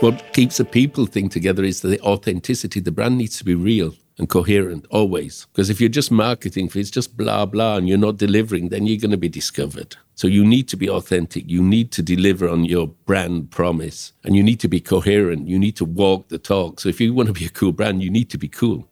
[0.00, 2.78] what keeps a people thing together is the authenticity.
[2.78, 5.46] The brand needs to be real and coherent always.
[5.52, 8.86] Because if you're just marketing, if it's just blah, blah, and you're not delivering, then
[8.86, 9.96] you're going to be discovered.
[10.14, 11.48] So you need to be authentic.
[11.48, 15.48] You need to deliver on your brand promise and you need to be coherent.
[15.48, 16.80] You need to walk the talk.
[16.80, 18.88] So if you want to be a cool brand, you need to be cool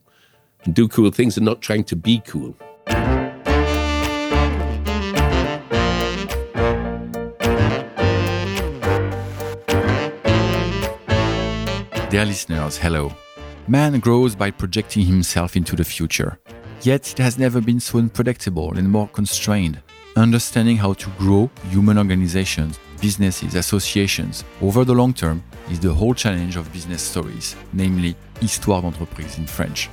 [0.64, 2.56] and do cool things and not trying to be cool.
[12.16, 13.12] Dear listeners, hello.
[13.68, 16.38] Man grows by projecting himself into the future.
[16.80, 19.82] Yet it has never been so unpredictable and more constrained.
[20.16, 26.14] Understanding how to grow human organizations, businesses, associations over the long term is the whole
[26.14, 29.90] challenge of business stories, namely Histoire d'entreprise in French.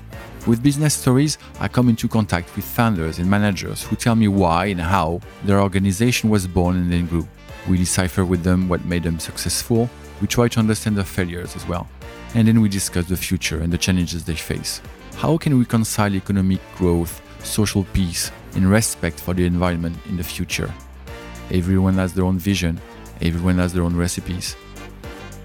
[0.48, 4.67] With business stories, I come into contact with founders and managers who tell me why
[4.67, 7.27] and how their organization was born and then grew.
[7.67, 9.90] We decipher with them what made them successful.
[10.21, 11.90] We try to understand their failures as well
[12.35, 14.81] and then we discuss the future and the challenges they face.
[15.15, 20.23] How can we reconcile economic growth, social peace, and respect for the environment in the
[20.23, 20.73] future?
[21.51, 22.79] Everyone has their own vision,
[23.21, 24.55] everyone has their own recipes.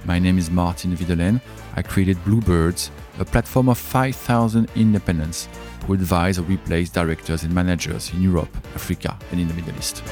[0.05, 1.41] My name is Martin Videlen.
[1.77, 5.49] I created Bluebirds, a platform of 5,000 independents
[5.87, 10.03] who advise or replace directors and managers in Europe, Africa, and in the Middle East.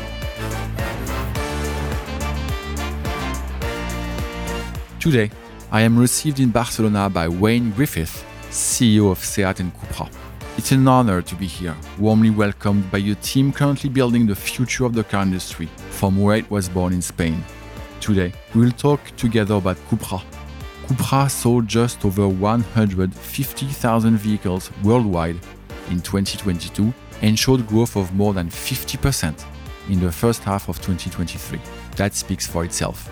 [5.00, 5.30] Today,
[5.77, 10.08] I am received in Barcelona by Wayne Griffiths, CEO of SEAT and Cupra.
[10.56, 14.86] It's an honor to be here, warmly welcomed by a team currently building the future
[14.86, 17.44] of the car industry from where it was born in Spain.
[18.00, 20.22] Today, we will talk together about Cupra.
[20.86, 25.38] Cupra sold just over 150,000 vehicles worldwide
[25.90, 26.90] in 2022
[27.20, 29.44] and showed growth of more than 50%
[29.90, 31.61] in the first half of 2023.
[31.96, 33.11] That speaks for itself.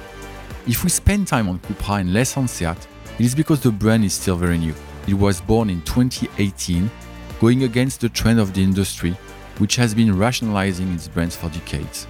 [0.66, 4.02] If we spend time on Cupra and less on Seat, it is because the brand
[4.02, 4.74] is still very new.
[5.06, 6.90] It was born in 2018,
[7.38, 9.14] going against the trend of the industry,
[9.58, 12.06] which has been rationalizing its brands for decades.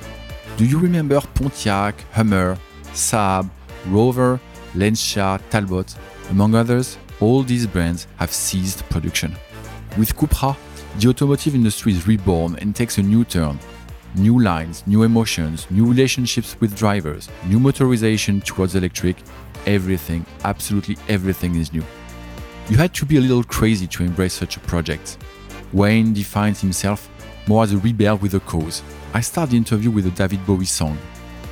[0.56, 2.56] Do you remember Pontiac, Hummer,
[2.92, 3.50] Saab,
[3.88, 4.38] Rover,
[4.76, 5.92] Lancia, Talbot,
[6.30, 6.96] among others?
[7.18, 9.34] All these brands have ceased production.
[9.98, 10.56] With Cupra,
[11.00, 13.58] the automotive industry is reborn and takes a new turn,
[14.14, 19.16] new lines, new emotions, new relationships with drivers, new motorization towards electric.
[19.66, 21.84] Everything, absolutely everything is new.
[22.68, 25.18] You had to be a little crazy to embrace such a project.
[25.72, 27.10] Wayne defines himself
[27.46, 28.82] more as a rebel with a cause.
[29.12, 30.96] I start the interview with a David Bowie song.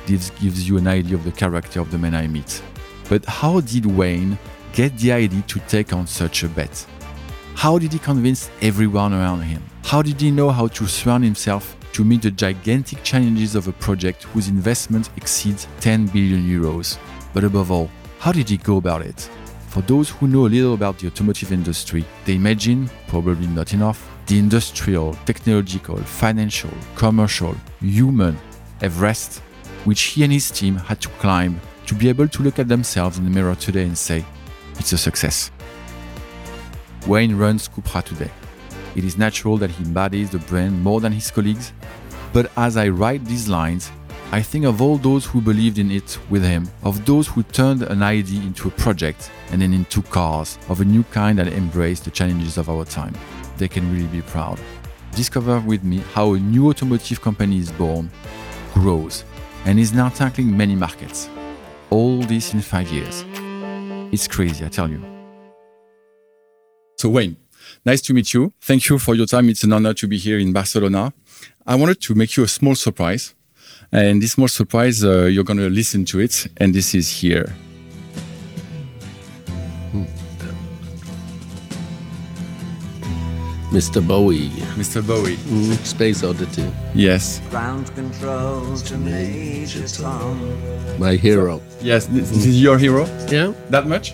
[0.05, 2.61] This gives you an idea of the character of the man I meet.
[3.09, 4.37] But how did Wayne
[4.73, 6.85] get the idea to take on such a bet?
[7.55, 9.61] How did he convince everyone around him?
[9.83, 13.71] How did he know how to surround himself to meet the gigantic challenges of a
[13.73, 16.97] project whose investment exceeds 10 billion euros.
[17.33, 17.89] But above all,
[18.19, 19.29] how did he go about it?
[19.67, 24.09] For those who know a little about the automotive industry, they imagine, probably not enough,
[24.27, 28.37] the industrial, technological, financial, commercial, human
[28.81, 29.39] Everest,
[29.85, 33.17] which he and his team had to climb to be able to look at themselves
[33.17, 34.25] in the mirror today and say,
[34.79, 35.51] it's a success.
[37.07, 38.31] Wayne runs Cupra today.
[38.95, 41.73] It is natural that he embodies the brand more than his colleagues
[42.33, 43.91] but as I write these lines,
[44.31, 47.83] I think of all those who believed in it with him, of those who turned
[47.83, 51.99] an idea into a project and then into cars of a new kind that embrace
[51.99, 53.13] the challenges of our time.
[53.57, 54.59] They can really be proud.
[55.15, 58.09] Discover with me how a new automotive company is born,
[58.73, 59.23] grows,
[59.65, 61.29] and is now tackling many markets.
[61.91, 63.23] All this in five years.
[64.11, 65.03] It's crazy, I tell you.
[66.97, 67.37] So, Wayne,
[67.85, 68.53] nice to meet you.
[68.61, 69.49] Thank you for your time.
[69.49, 71.13] It's an honor to be here in Barcelona.
[71.65, 73.33] I wanted to make you a small surprise.
[73.91, 76.47] And this small surprise, uh, you're going to listen to it.
[76.57, 77.53] And this is here.
[83.73, 84.07] Mr.
[84.07, 84.49] Bowie.
[84.77, 85.01] Mr.
[85.05, 85.35] Bowie.
[85.49, 86.71] Mm, Space Oddity.
[86.93, 87.41] Yes.
[87.49, 90.37] Ground control to Major Tom.
[90.99, 91.59] My hero.
[91.81, 93.07] Yes, this, this is your hero?
[93.29, 93.53] Yeah.
[93.71, 94.13] That much?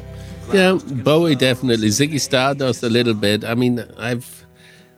[0.54, 1.90] Yeah, Bowie definitely.
[1.90, 3.44] Ziggy Stardust a little bit.
[3.44, 4.46] I mean, I've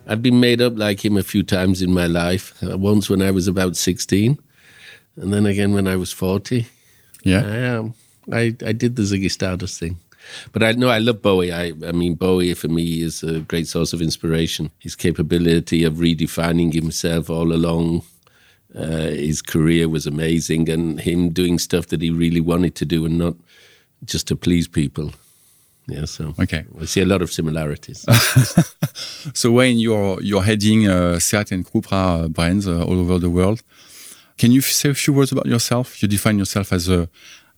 [0.07, 2.61] I've been made up like him a few times in my life.
[2.63, 4.39] Uh, once when I was about 16,
[5.17, 6.65] and then again when I was 40.
[7.23, 7.45] Yeah.
[7.45, 7.93] I, um,
[8.31, 9.97] I, I did the Ziggy Stardust thing.
[10.53, 11.51] But I know I love Bowie.
[11.51, 14.71] I, I mean, Bowie for me is a great source of inspiration.
[14.79, 18.03] His capability of redefining himself all along
[18.75, 23.05] uh, his career was amazing, and him doing stuff that he really wanted to do
[23.05, 23.35] and not
[24.05, 25.11] just to please people.
[25.91, 28.05] Yeah, so okay, we see a lot of similarities.
[29.33, 33.29] so when you're you're heading uh, Seat and Cupra uh, brands uh, all over the
[33.29, 33.61] world.
[34.37, 36.01] Can you say a few words about yourself?
[36.01, 37.09] You define yourself as a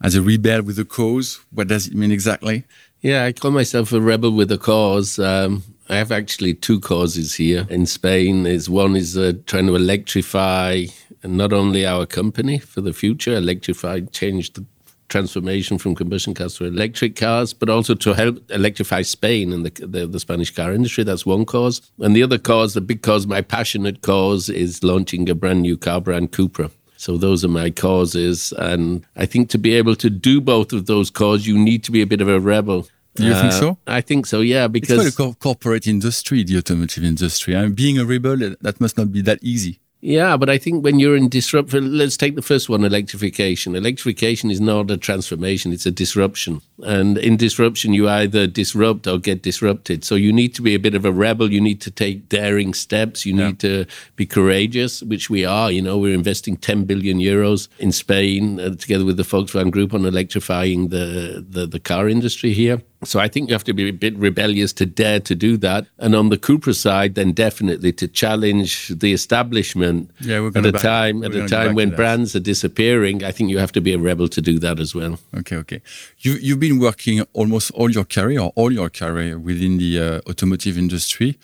[0.01, 1.39] as a rebel with a cause.
[1.51, 2.65] What does it mean exactly?
[3.01, 5.19] Yeah, I call myself a rebel with a cause.
[5.19, 8.45] Um, I have actually two causes here in Spain.
[8.45, 10.85] Is one is uh, trying to electrify
[11.23, 14.65] not only our company for the future, electrify, change the
[15.13, 19.85] transformation from combustion cars to electric cars, but also to help electrify Spain and the,
[19.85, 21.03] the, the, Spanish car industry.
[21.03, 21.91] That's one cause.
[21.99, 25.77] And the other cause, the big cause, my passionate cause, is launching a brand new
[25.77, 26.71] car brand, Cupra.
[26.97, 28.53] So those are my causes.
[28.57, 31.91] And I think to be able to do both of those causes, you need to
[31.91, 32.87] be a bit of a rebel.
[33.15, 33.77] Do you uh, think so?
[33.85, 34.67] I think so, yeah.
[34.67, 37.55] Because it's quite a corporate industry, the automotive industry.
[37.55, 39.79] I mean, being a rebel, that must not be that easy.
[40.05, 43.73] Yeah, but I think when you're in disruption, let's take the first one electrification.
[43.73, 46.59] Electrification is not a transformation, it's a disruption.
[46.79, 50.03] And in disruption, you either disrupt or get disrupted.
[50.03, 51.53] So you need to be a bit of a rebel.
[51.53, 53.25] You need to take daring steps.
[53.25, 53.85] You need to
[54.17, 55.71] be courageous, which we are.
[55.71, 59.93] You know, we're investing 10 billion euros in Spain uh, together with the Volkswagen Group
[59.93, 62.81] on electrifying the, the, the car industry here.
[63.05, 65.87] So I think you have to be a bit rebellious to dare to do that.
[65.97, 70.71] And on the Cupra side, then definitely to challenge the establishment yeah, we're at a
[70.71, 73.23] time at a time when brands are disappearing.
[73.23, 75.19] I think you have to be a rebel to do that as well.
[75.37, 75.81] Okay, okay.
[76.19, 80.29] You you've been working almost all your career or all your career within the uh,
[80.29, 81.37] automotive industry.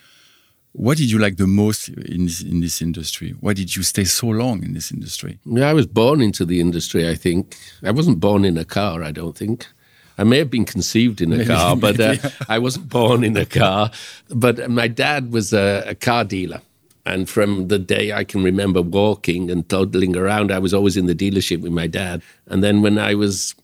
[0.73, 3.35] What did you like the most in this in this industry?
[3.39, 5.39] Why did you stay so long in this industry?
[5.45, 7.09] Yeah, I was born into the industry.
[7.09, 9.03] I think I wasn't born in a car.
[9.03, 9.67] I don't think.
[10.19, 12.16] I may have been conceived in a maybe, car, but uh,
[12.50, 13.89] I wasn't born in a car.
[14.30, 16.62] But my dad was a, a car dealer.
[17.06, 21.06] And from the day I can remember walking and toddling around, I was always in
[21.06, 22.21] the dealership with my dad.
[22.48, 23.56] And then when I was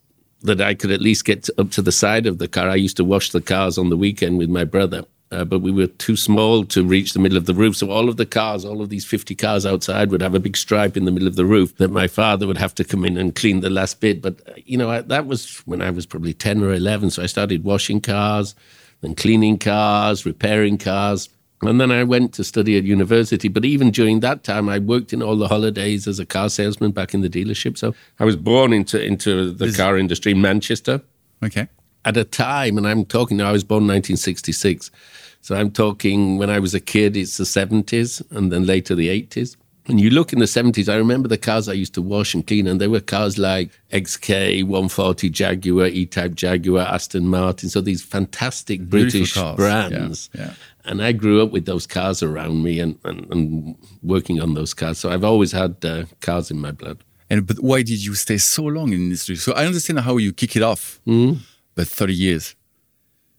[0.43, 2.97] that I could at least get up to the side of the car, I used
[2.97, 6.15] to wash the cars on the weekend with my brother uh, but we were too
[6.15, 7.75] small to reach the middle of the roof.
[7.75, 10.55] So all of the cars, all of these 50 cars outside would have a big
[10.55, 13.17] stripe in the middle of the roof that my father would have to come in
[13.17, 14.21] and clean the last bit.
[14.21, 17.09] But, uh, you know, I, that was when I was probably 10 or 11.
[17.09, 18.55] So I started washing cars,
[19.01, 21.29] then cleaning cars, repairing cars.
[21.61, 23.47] And then I went to study at university.
[23.47, 26.91] But even during that time, I worked in all the holidays as a car salesman
[26.91, 27.77] back in the dealership.
[27.77, 31.01] So I was born into, into the Is, car industry in Manchester.
[31.43, 31.67] Okay.
[32.05, 34.91] At a time, and I'm talking now, I was born 1966.
[35.41, 39.09] So I'm talking when I was a kid, it's the 70s and then later the
[39.09, 39.57] 80s.
[39.87, 42.45] And you look in the 70s, I remember the cars I used to wash and
[42.45, 47.69] clean, and they were cars like XK, 140 Jaguar, E Type Jaguar, Aston Martin.
[47.69, 50.29] So these fantastic British brands.
[50.33, 50.53] Yeah, yeah.
[50.85, 54.73] And I grew up with those cars around me and, and, and working on those
[54.73, 54.97] cars.
[54.97, 57.03] So I've always had uh, cars in my blood.
[57.29, 59.35] And But why did you stay so long in this industry?
[59.35, 61.39] So I understand how you kick it off, mm.
[61.75, 62.55] But 30 years.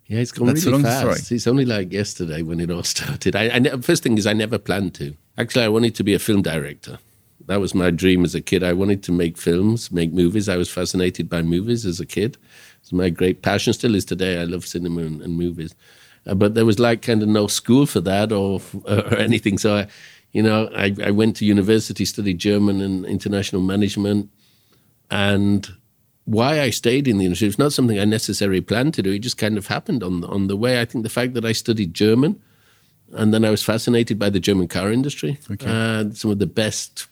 [0.07, 1.25] Yeah, it's gone That's really fast.
[1.25, 1.37] Story.
[1.37, 3.35] It's only like yesterday when it all started.
[3.35, 5.17] I, I, first thing is, I never planned to.
[5.37, 6.99] Actually, I wanted to be a film director.
[7.47, 8.63] That was my dream as a kid.
[8.63, 10.49] I wanted to make films, make movies.
[10.49, 12.37] I was fascinated by movies as a kid.
[12.81, 13.73] It's my great passion.
[13.73, 14.41] Still is today.
[14.41, 15.75] I love cinema and, and movies.
[16.27, 19.59] Uh, but there was like kind of no school for that or, or anything.
[19.59, 19.87] So, I,
[20.33, 24.31] you know, I, I went to university, studied German and international management,
[25.11, 25.69] and
[26.27, 27.49] why I stayed in the industry.
[27.49, 29.13] It's not something I necessarily planned to do.
[29.13, 30.81] It just kind of happened on the, on the way.
[30.81, 32.43] I think the fact that I studied German,
[33.13, 35.39] and then I was fascinated by the German car industry.
[35.51, 35.67] Okay.
[35.67, 37.07] Uh, some of the best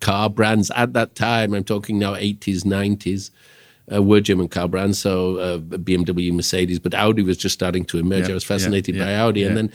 [0.00, 1.54] car brands at that time.
[1.54, 3.30] I'm talking now 80s, 90s.
[3.90, 7.96] Uh, were German car brands, so uh, BMW, Mercedes, but Audi was just starting to
[7.96, 8.24] emerge.
[8.24, 9.72] Yeah, I was fascinated yeah, by yeah, Audi, and then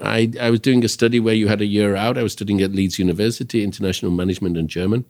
[0.00, 2.16] I, I was doing a study where you had a year out.
[2.16, 5.04] I was studying at Leeds University, International Management and German,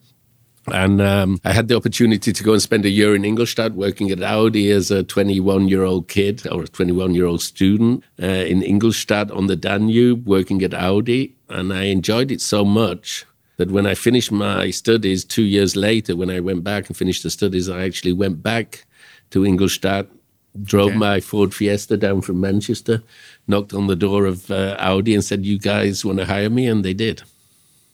[0.67, 4.11] and um, I had the opportunity to go and spend a year in Ingolstadt working
[4.11, 8.26] at Audi as a 21 year old kid or a 21 year old student uh,
[8.26, 11.35] in Ingolstadt on the Danube working at Audi.
[11.49, 13.25] And I enjoyed it so much
[13.57, 17.23] that when I finished my studies two years later, when I went back and finished
[17.23, 18.85] the studies, I actually went back
[19.31, 20.09] to Ingolstadt,
[20.62, 20.99] drove okay.
[20.99, 23.02] my Ford Fiesta down from Manchester,
[23.47, 26.67] knocked on the door of uh, Audi and said, You guys want to hire me?
[26.67, 27.23] And they did.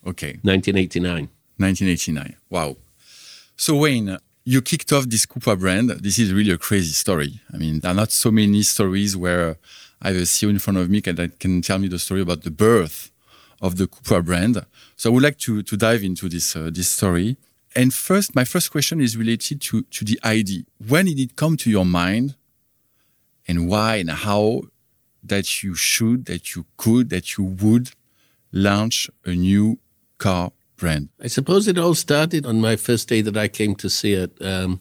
[0.07, 0.39] Okay.
[0.43, 1.29] 1989.
[1.59, 2.37] 1989.
[2.51, 2.77] Wow.
[3.57, 5.91] So, Wayne, you kicked off this Cupra brand.
[5.91, 7.41] This is really a crazy story.
[7.53, 9.57] I mean, there are not so many stories where
[10.03, 12.43] I have a CEO in front of me that can tell me the story about
[12.43, 13.11] the birth
[13.61, 14.65] of the Cupra brand.
[14.97, 17.37] So, I would like to, to dive into this, uh, this story.
[17.75, 20.63] And first, my first question is related to, to the idea.
[20.87, 22.35] When did it come to your mind
[23.49, 24.63] and why and how
[25.23, 27.91] that you should, that you could, that you would
[28.53, 29.79] launch a new
[30.19, 31.09] car brand?
[31.23, 34.37] I suppose it all started on my first day that I came to see it.
[34.41, 34.81] Um,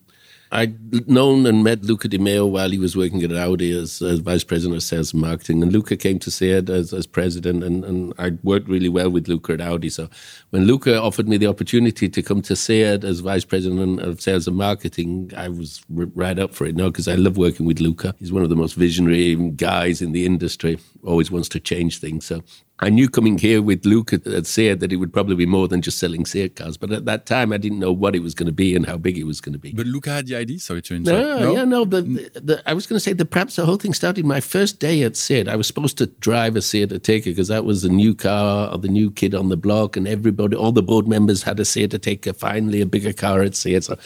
[0.52, 4.20] I'd known and met Luca de Meo while he was working at Audi as, as
[4.20, 5.62] vice president of sales and marketing.
[5.62, 9.28] And Luca came to SEAT as, as president, and, and I worked really well with
[9.28, 9.90] Luca at Audi.
[9.90, 10.08] So
[10.52, 14.48] when Luca offered me the opportunity to come to SEAT as vice president of sales
[14.48, 17.82] and marketing, I was r- right up for it now because I love working with
[17.82, 18.16] Luca.
[18.20, 22.26] He's one of the most visionary guys in the industry, always wants to change things.
[22.26, 22.44] So
[22.80, 25.70] I knew coming here with Luke at, at SEAT that it would probably be more
[25.70, 26.76] than just selling SEAT cars.
[26.76, 28.98] But at that time, I didn't know what it was going to be and how
[28.98, 29.72] big it was going to be.
[29.72, 31.24] But Luca had the idea, sorry to interrupt.
[31.24, 31.56] No, no?
[31.56, 31.86] yeah, no.
[31.86, 32.34] The, mm.
[32.34, 35.04] the, I was going to say that perhaps the whole thing started my first day
[35.04, 35.48] at SEAT.
[35.48, 38.78] I was supposed to drive a SEAT Ateca because that was the new car or
[38.78, 41.92] the new kid on the block, and everybody, all the board members had a SEAT
[41.92, 43.86] Ateca, finally a bigger car at SEAT.
[43.86, 43.98] So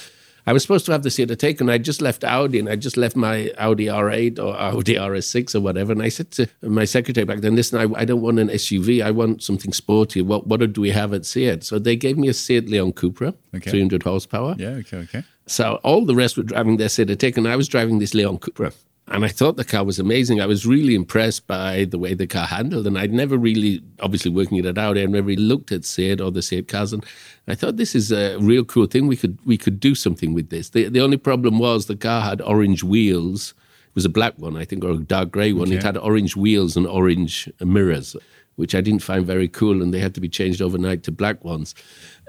[0.50, 2.76] I was supposed to have the SEAT Ateca, and I just left Audi, and I
[2.76, 5.92] just left my Audi R8 or Audi RS6 or whatever.
[5.92, 9.04] And I said to my secretary back then, listen, I, I don't want an SUV.
[9.04, 10.24] I want something sporty.
[10.24, 11.64] What what do we have at SEAT?
[11.64, 13.70] So they gave me a SEAT Leon Cupra, Okay.
[13.70, 14.56] 300 horsepower.
[14.58, 15.24] Yeah, okay, okay.
[15.46, 18.40] So all the rest were driving their SEAT Ateca, and I was driving this Leon
[18.40, 18.74] Cupra.
[19.12, 20.40] And I thought the car was amazing.
[20.40, 22.86] I was really impressed by the way the car handled.
[22.86, 26.32] And I'd never really, obviously working it out, I'd never really looked at Seat or
[26.32, 26.94] the Seat cars.
[26.94, 27.04] And
[27.48, 29.08] I thought this is a real cool thing.
[29.08, 30.70] We could we could do something with this.
[30.70, 33.56] The, the only problem was the car had orange wheels.
[33.88, 35.72] It was a black one, I think, or a dark grey one.
[35.72, 38.16] It had orange wheels and orange mirrors,
[38.60, 39.82] which I didn't find very cool.
[39.82, 41.74] And they had to be changed overnight to black ones.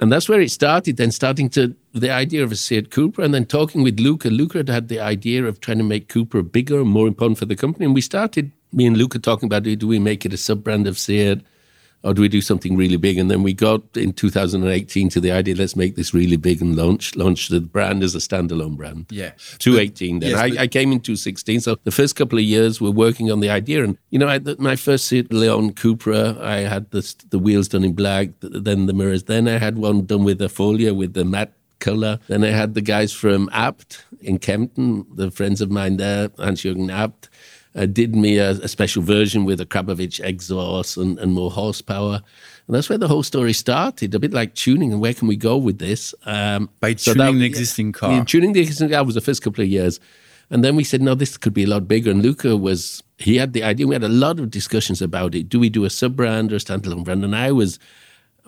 [0.00, 3.34] And that's where it started, then starting to the idea of a Seat Cupra and
[3.34, 4.30] then talking with Luca.
[4.30, 7.46] Luca had had the idea of trying to make Cupra bigger and more important for
[7.46, 7.84] the company.
[7.84, 10.86] And we started, me and Luca talking about do we make it a sub brand
[10.86, 11.40] of Seat
[12.02, 13.18] or do we do something really big?
[13.18, 16.76] And then we got in 2018 to the idea let's make this really big and
[16.76, 19.06] launch launch the brand as a standalone brand.
[19.10, 19.30] Yeah.
[19.58, 20.30] 2018 then.
[20.30, 21.60] yes, I, I came in 2016.
[21.60, 23.84] So the first couple of years we're working on the idea.
[23.84, 27.68] And, you know, I, the, my first Seat Leon Cupra, I had the, the wheels
[27.68, 29.24] done in black, then the mirrors.
[29.24, 32.20] Then I had one done with a folia with the matte color.
[32.28, 36.90] Then I had the guys from Abt in Kempten, the friends of mine there, Hans-Jürgen
[36.90, 37.28] Abt,
[37.74, 42.22] uh, did me a, a special version with Akrapovič exhaust and, and more horsepower.
[42.66, 45.36] And that's where the whole story started, a bit like tuning and where can we
[45.36, 46.14] go with this?
[46.26, 48.12] Um, By so tuning that- the existing car.
[48.12, 50.00] yeah, tuning the existing car was the first couple of years.
[50.52, 52.10] And then we said, no, this could be a lot bigger.
[52.10, 53.86] And Luca was, he had the idea.
[53.86, 55.48] We had a lot of discussions about it.
[55.48, 57.24] Do we do a sub brand or a standalone brand?
[57.24, 57.78] And I was,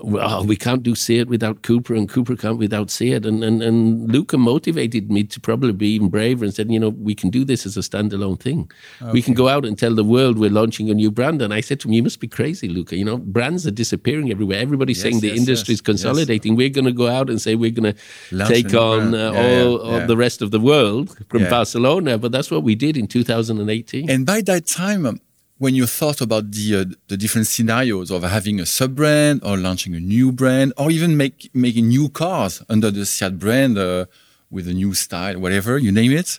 [0.02, 3.24] well, we can't do Seat without Cupra, and Cupra can't without Seat.
[3.24, 6.88] And, and, and Luca motivated me to probably be even braver and said, you know,
[6.88, 8.70] we can do this as a standalone thing.
[9.12, 11.40] We can go out and tell the world we're launching a new brand.
[11.42, 12.96] And I said to him, you must be crazy, Luca.
[12.96, 14.58] You know, brands are disappearing everywhere.
[14.58, 16.56] Everybody's saying the yes, industry's yes, consolidating.
[16.56, 19.64] We're going to go out and say we're going to take on uh, Yeah, yeah,
[19.64, 20.06] all, all yeah.
[20.06, 21.50] the rest of the world from Yeah.
[21.50, 22.18] Barcelona.
[22.18, 24.10] But that's what we did in 2018.
[24.10, 25.20] And by that time, um,
[25.62, 29.54] when you thought about the uh, the different scenarios of having a sub brand or
[29.66, 34.06] launching a new brand or even make making new cars under the Seat brand uh,
[34.50, 36.30] with a new style, whatever you name it,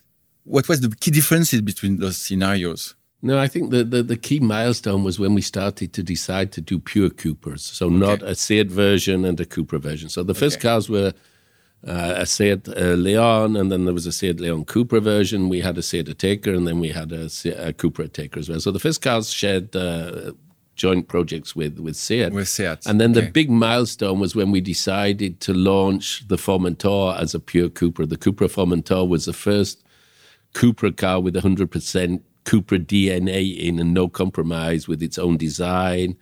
[0.56, 2.96] what was the key differences between those scenarios?
[3.22, 6.62] No, I think the, the, the key milestone was when we started to decide to
[6.70, 7.62] do pure Cupras.
[7.80, 10.10] So not a Seat version and a Cupra version.
[10.10, 10.68] So the first Okay.
[10.68, 11.14] cars were
[11.88, 15.50] uh, a Seat uh, Leon, and then there was a Seat Leon Cupra version.
[15.50, 18.60] We had a Seat Ateca, and then we had a, a Cupra Ateca as well.
[18.60, 20.32] So the first cars shared uh,
[20.76, 22.32] joint projects with with Seat.
[22.32, 27.20] With Seat, And then the big milestone was when we decided to launch the Formentor
[27.20, 28.08] as a pure Cupra.
[28.08, 29.84] The Cupra Formentor was the first
[30.54, 36.16] Cupra car with 100% Cupra DNA in and no compromise with its own design,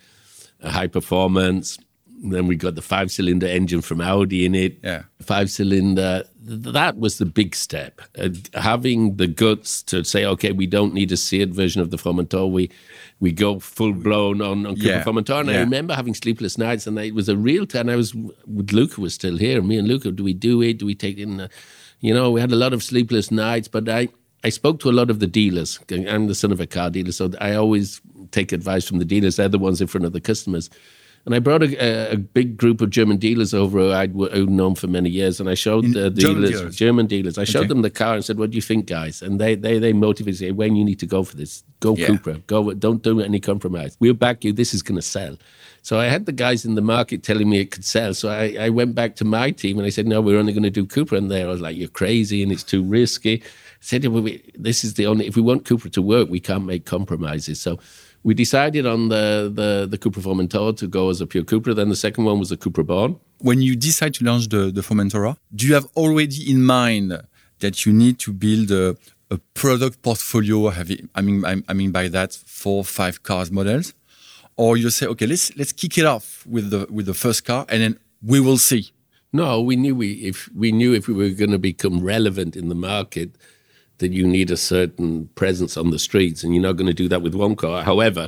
[0.64, 1.78] high performance.
[2.24, 4.78] Then we got the five cylinder engine from Audi in it.
[4.84, 5.04] Yeah.
[5.22, 6.24] Five cylinder.
[6.44, 8.00] That was the big step.
[8.18, 11.98] Uh, having the guts to say, okay, we don't need a Seat version of the
[11.98, 12.52] Formentor.
[12.52, 12.70] We
[13.20, 15.42] we go full blown on, on Cupra Yeah, Formentor.
[15.42, 17.90] And I remember having sleepless nights, and it was a real time.
[17.90, 19.62] I was with Luca was still here.
[19.62, 20.78] Me and Luca, do we do it?
[20.78, 21.38] Do we take it in?
[21.38, 21.50] The,
[22.02, 24.10] you know, we had a lot of sleepless nights, but I.
[24.44, 25.80] I spoke to a lot of the dealers.
[25.92, 28.02] I'm the son of a car dealer, so I always
[28.32, 29.36] take advice from the dealers.
[29.36, 30.68] They're the ones in front of the customers.
[31.26, 34.50] And I brought a, a, big group of German dealers over who I'd, w- who'd
[34.50, 36.76] known for many years, and I showed In- the German dealers, dealers?
[36.76, 37.38] German dealers.
[37.38, 37.68] I showed Okay.
[37.68, 40.40] them the car and said, "What do you think, guys?" And they they they motivated
[40.40, 41.64] say, "Wayne, you need to go for this.
[41.80, 42.08] Go Yeah.
[42.08, 42.46] Cupra.
[42.48, 42.74] Go.
[42.74, 43.96] Don't do any compromise.
[44.00, 44.52] We'll back you.
[44.52, 45.38] This is going to sell."
[45.84, 48.14] So I had the guys in the market telling me it could sell.
[48.14, 50.64] So I, I went back to my team and I said, "No, we're only going
[50.64, 54.06] to do Cupra." And they was like, "You're crazy and it's too risky." I said,
[54.08, 55.28] well, we, "This is the only.
[55.28, 57.80] If we want Cupra to work, we can't make compromises." So
[58.24, 61.76] we decided on the the the Cupra Formentor to go as a pure Cupra.
[61.76, 63.20] Then the second one was the Cupra Born.
[63.40, 67.20] When you decide to launch the, the Formentora, do you have already in mind
[67.60, 68.96] that you need to build a,
[69.32, 70.70] a product portfolio?
[70.70, 73.94] Have you, I mean, I, I mean by that four, five cars models,
[74.58, 77.66] or you say, okay, let's let's kick it off with the with the first car,
[77.70, 78.92] and then we will see.
[79.34, 82.70] No, we knew we if we knew if we were going to become relevant in
[82.70, 83.32] the market,
[84.02, 87.08] that you need a certain presence on the streets, and you're not going to do
[87.08, 87.84] that with one car.
[87.84, 88.28] However,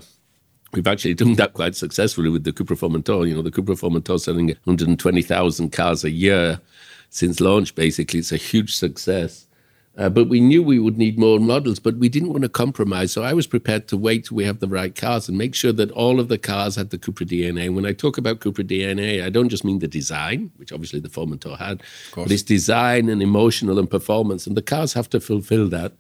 [0.72, 3.28] we've actually done that quite successfully with the Cupra Formentor.
[3.28, 6.62] You know, the Cupra Formentor selling 120,000 cars a year
[7.10, 7.76] since launch.
[7.76, 9.46] Basically, it's a huge success.
[9.96, 13.12] Uh, but we knew we would need more models, but we didn't want to compromise.
[13.12, 15.72] So I was prepared to wait till we have the right cars and make sure
[15.72, 17.72] that all of the cars had the Cupra DNA.
[17.72, 21.10] When I talk about Cupra DNA, I don't just mean the design, which obviously the
[21.10, 21.84] Formentor had,
[22.24, 25.94] but it's design and emotional and performance, and the cars have to fulfill that.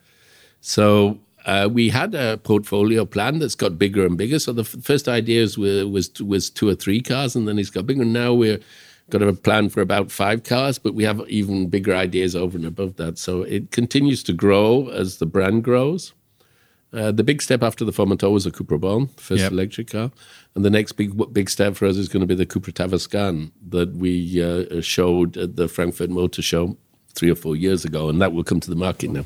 [0.61, 4.39] So uh, we had a portfolio plan that's got bigger and bigger.
[4.39, 7.69] So the f- first ideas were, was was two or three cars, and then it's
[7.69, 8.05] got bigger.
[8.05, 8.59] Now we're
[9.13, 12.65] got a plan for about five cars, but we have even bigger ideas over and
[12.65, 13.17] above that.
[13.17, 16.13] So it continues to grow as the brand grows.
[16.91, 19.51] Uh, the big step after the Formentor was the Cupra Born, first Yep.
[19.51, 20.11] electric car,
[20.53, 23.51] and the next big big step for us is going to be the Cupra Tavascan
[23.69, 26.77] that we uh, showed at the Frankfurt Motor Show
[27.15, 29.23] three or four years ago, and that will come to the market now.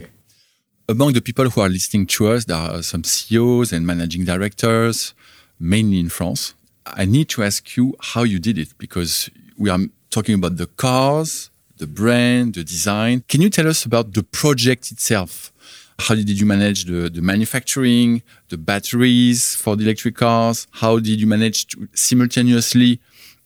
[0.89, 5.13] Among the people who are listening to us, there are some CEOs and managing directors,
[5.59, 6.53] mainly in France.
[6.85, 10.67] I need to ask you how you did it because we are talking about the
[10.67, 13.23] cars, the brand, the design.
[13.27, 15.51] Can you tell us about the project itself?
[15.99, 20.67] How did you manage the, the manufacturing, the batteries for the electric cars?
[20.71, 22.99] How did you manage to simultaneously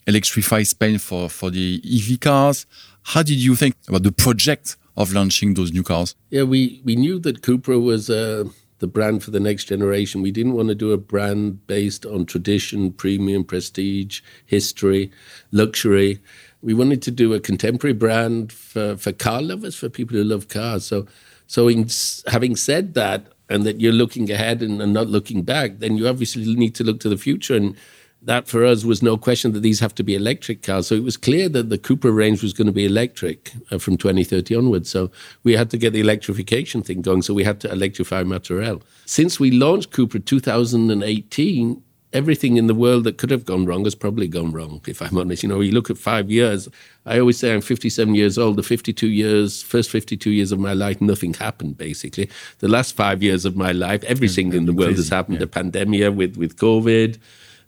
[0.06, 2.66] electrify Spain for, for the EV cars?
[3.04, 6.16] How did you think about the project of launching those new cars?
[6.30, 8.46] Yeah, we, we knew that Cupra was uh,
[8.82, 10.22] the brand for the next generation.
[10.22, 15.12] We didn't want to do a brand based on tradition, premium, prestige, history,
[15.52, 16.20] luxury.
[16.62, 20.48] We wanted to do a contemporary brand for, for car lovers, for people who love
[20.48, 20.84] cars.
[20.84, 21.08] So,
[21.48, 21.88] so in,
[22.28, 26.08] having said that, and that you're looking ahead and, and not looking back, then you
[26.08, 27.54] obviously need to look to the future.
[27.54, 27.76] And
[28.22, 30.88] that for us was no question that these have to be electric cars.
[30.88, 33.98] So it was clear that the Cupra range was going to be electric uh, from
[33.98, 34.90] 2030 onwards.
[34.90, 35.10] So
[35.44, 37.24] we had to get the electrification thing going.
[37.24, 38.82] So we had to electrify Martorell.
[39.06, 41.82] Since we launched Cupra 2018,
[42.14, 45.18] everything in the world that could have gone wrong has probably gone wrong, if I'm
[45.18, 45.44] honest.
[45.44, 46.68] You know, you look at five years,
[47.06, 48.58] I always say I'm 57 years old.
[48.58, 52.30] The 52 years, first 52 years of my life, nothing happened, basically.
[52.60, 55.40] The last five years of my life, everything in the world has happened.
[55.40, 57.18] The pandemic with, with COVID,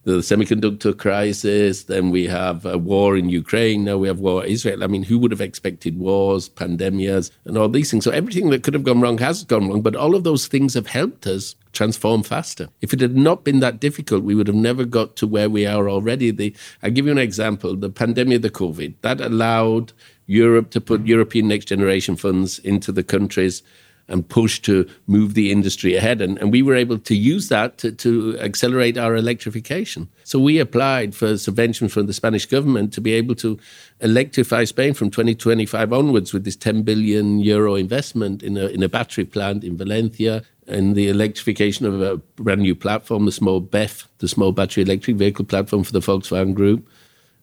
[0.04, 4.52] the semiconductor crisis, then we have a war in Ukraine, now we have war in
[4.52, 4.84] Israel.
[4.84, 8.04] I mean, who would have expected wars, pandemias, and all these things?
[8.04, 10.74] So everything that could have gone wrong has gone wrong, but all of those things
[10.74, 12.68] have helped us transform faster.
[12.82, 15.66] If it had not been that difficult, we would have never got to where we
[15.66, 16.32] are already.
[16.32, 17.76] The, I'll give you an example.
[17.76, 19.94] The pandemic, of the COVID, that allowed
[20.26, 23.64] Europe to put European next generation funds into the countries
[24.08, 26.22] and push to move the industry ahead.
[26.22, 30.10] And, and we were able to use that to, to accelerate our electrification.
[30.24, 33.58] So we applied for subvention from the Spanish government to be able to
[34.02, 38.90] electrify Spain from 2025 onwards with this 10 billion euro investment in a, in a
[38.90, 44.08] battery plant in Valencia and the electrification of a brand new platform, the small BEV,
[44.20, 46.88] the small battery electric vehicle platform for the Volkswagen Group,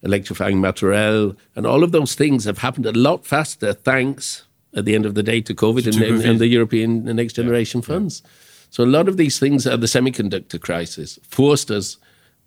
[0.03, 1.35] electrifying Martorell.
[1.55, 5.15] And all of those things have happened a lot faster thanks at the end of
[5.15, 8.23] the day to COVID, and, and, and the European the next generation funds.
[8.69, 11.97] So a lot of these things are the semiconductor crisis forced us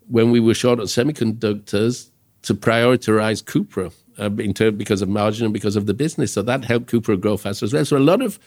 [0.09, 2.09] when we were short on semiconductors
[2.43, 6.33] to prioritize Cupra uh, in term, because of margin and because of the business.
[6.33, 7.85] So that helped Cupra grow faster as well.
[7.85, 8.39] So a lot of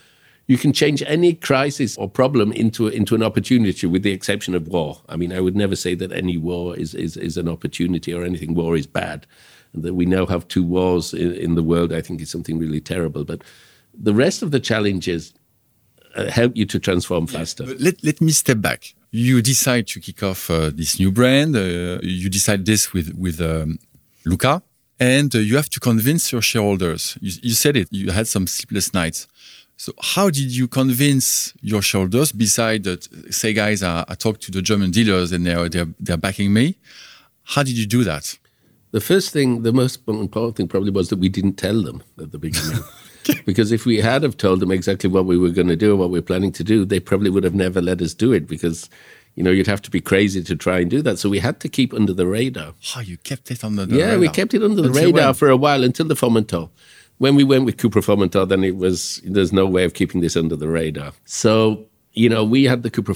[0.48, 4.66] you can change any crisis or problem into into an opportunity, with the exception of
[4.66, 5.02] war.
[5.08, 8.24] I mean, I would never say that any war is is, is an opportunity or
[8.24, 8.54] anything.
[8.54, 9.26] War is bad,
[9.74, 11.92] that we now have two wars in, in the world.
[11.92, 13.24] I think is something really terrible.
[13.24, 13.42] But
[13.94, 15.34] the rest of the challenges
[16.14, 17.64] uh, help you to transform faster.
[17.64, 18.94] Let, let me step back.
[19.10, 21.56] You decide to kick off uh, this new brand.
[21.56, 23.78] Uh, you decide this with, with um,
[24.24, 24.62] Luca,
[25.00, 27.16] and uh, you have to convince your shareholders.
[27.20, 29.28] You, you said it, you had some sleepless nights.
[29.76, 34.50] So, how did you convince your shareholders, besides that, say, guys, I, I talked to
[34.50, 36.76] the German dealers and they're, they're, they're backing me?
[37.44, 38.36] How did you do that?
[38.90, 42.32] The first thing, the most important thing probably was that we didn't tell them at
[42.32, 42.80] the beginning.
[43.44, 45.98] because if we had have told them exactly what we were going to do and
[46.00, 48.46] what we are planning to do, they probably would have never let us do it
[48.46, 48.88] because,
[49.34, 51.18] you know, you'd have to be crazy to try and do that.
[51.18, 52.74] So we had to keep under the radar.
[52.96, 54.18] Oh, you kept it under the yeah, radar.
[54.20, 55.34] we kept it under the Until radar when?
[55.34, 56.70] for a while until the Formentor.
[57.18, 60.36] When we went with Cupra Formentor, then it was there's no way of keeping this
[60.36, 61.12] under the radar.
[61.24, 61.87] So
[62.18, 63.14] you know, we had the Cupra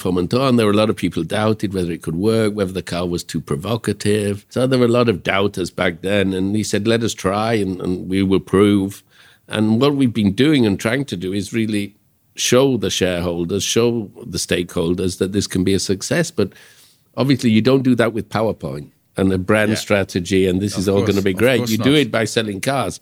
[0.48, 3.04] and there were a lot of people doubted whether it could work, whether the car
[3.06, 4.46] was too provocative.
[4.48, 7.54] So there were a lot of doubters back then, and he said, "Let us try,
[7.54, 9.02] and, and we will prove."
[9.48, 11.96] And what we've been doing and trying to do is really
[12.36, 16.30] show the shareholders, show the stakeholders that this can be a success.
[16.30, 16.52] But
[17.16, 18.90] obviously, you don't do that with PowerPoint.
[19.14, 19.76] and a brand Yeah.
[19.76, 21.68] strategy, and this Of is all course, going to be great.
[21.68, 21.84] You not.
[21.84, 22.98] do it by selling cars.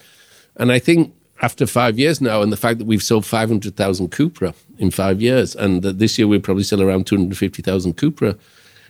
[0.56, 4.54] And I think after five years now, and the fact that we've sold 500,000 Cupra
[4.78, 8.38] in five years, and that this year we'll probably sell around 250,000 Cupra,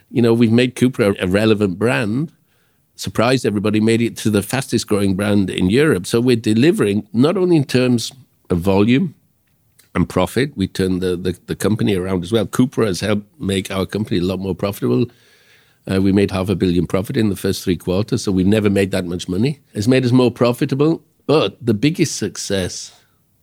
[0.09, 2.31] you know, we've made Cupra a relevant brand,
[2.95, 6.05] surprised everybody, made it to the fastest growing brand in Europe.
[6.05, 8.11] So we're delivering not only in terms
[8.49, 9.15] of volume,
[9.93, 10.55] and profit.
[10.55, 12.45] We turned the, the, the company around as well.
[12.45, 15.05] Cupra has helped make our company a lot more profitable.
[15.91, 18.69] Uh, we made half a billion profit in the first three quarters, so we've never
[18.69, 19.59] made that much money.
[19.73, 21.03] It's made us more profitable.
[21.25, 22.97] But the biggest success,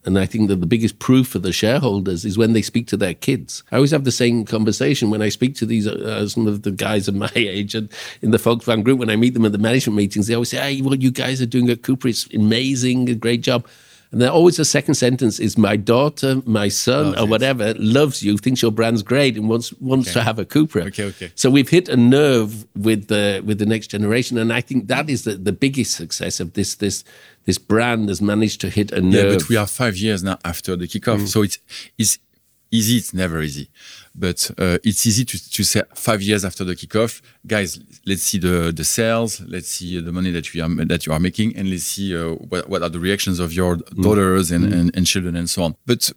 [0.05, 2.97] and I think that the biggest proof for the shareholders is when they speak to
[2.97, 3.63] their kids.
[3.73, 6.71] I always have the same conversation when I speak to these uh, some of the
[6.71, 7.91] guys of my age and
[8.23, 8.99] in the Volkswagen Group.
[8.99, 11.41] When I meet them at the management meetings, they always say, "Hey, what you guys
[11.41, 13.67] are doing at Cupra is amazing, a great job."
[14.11, 18.23] And then always the second sentence is my daughter, my son, Oh, or whatever loves
[18.23, 20.87] you, thinks your brand's great, and wants wants to have a Cupra.
[20.87, 21.31] Okay, okay.
[21.35, 25.11] So we've hit a nerve with the with the next generation, and I think that
[25.11, 27.05] is the, the biggest success of this this
[27.49, 29.25] this brand has managed to hit a nerve.
[29.25, 31.59] Yeah, but we are five years now after the kickoff, so it's
[31.97, 32.19] it's
[32.71, 32.99] easy.
[32.99, 33.71] It's never easy,
[34.15, 37.81] but uh, it's easy to, to say five years after the kickoff, guys.
[38.05, 39.41] Let's see the the sales.
[39.41, 42.35] Let's see the money that we are that you are making, and let's see uh,
[42.51, 45.75] what, what are the reactions of your daughters and, and, and children and so on.
[45.87, 46.13] But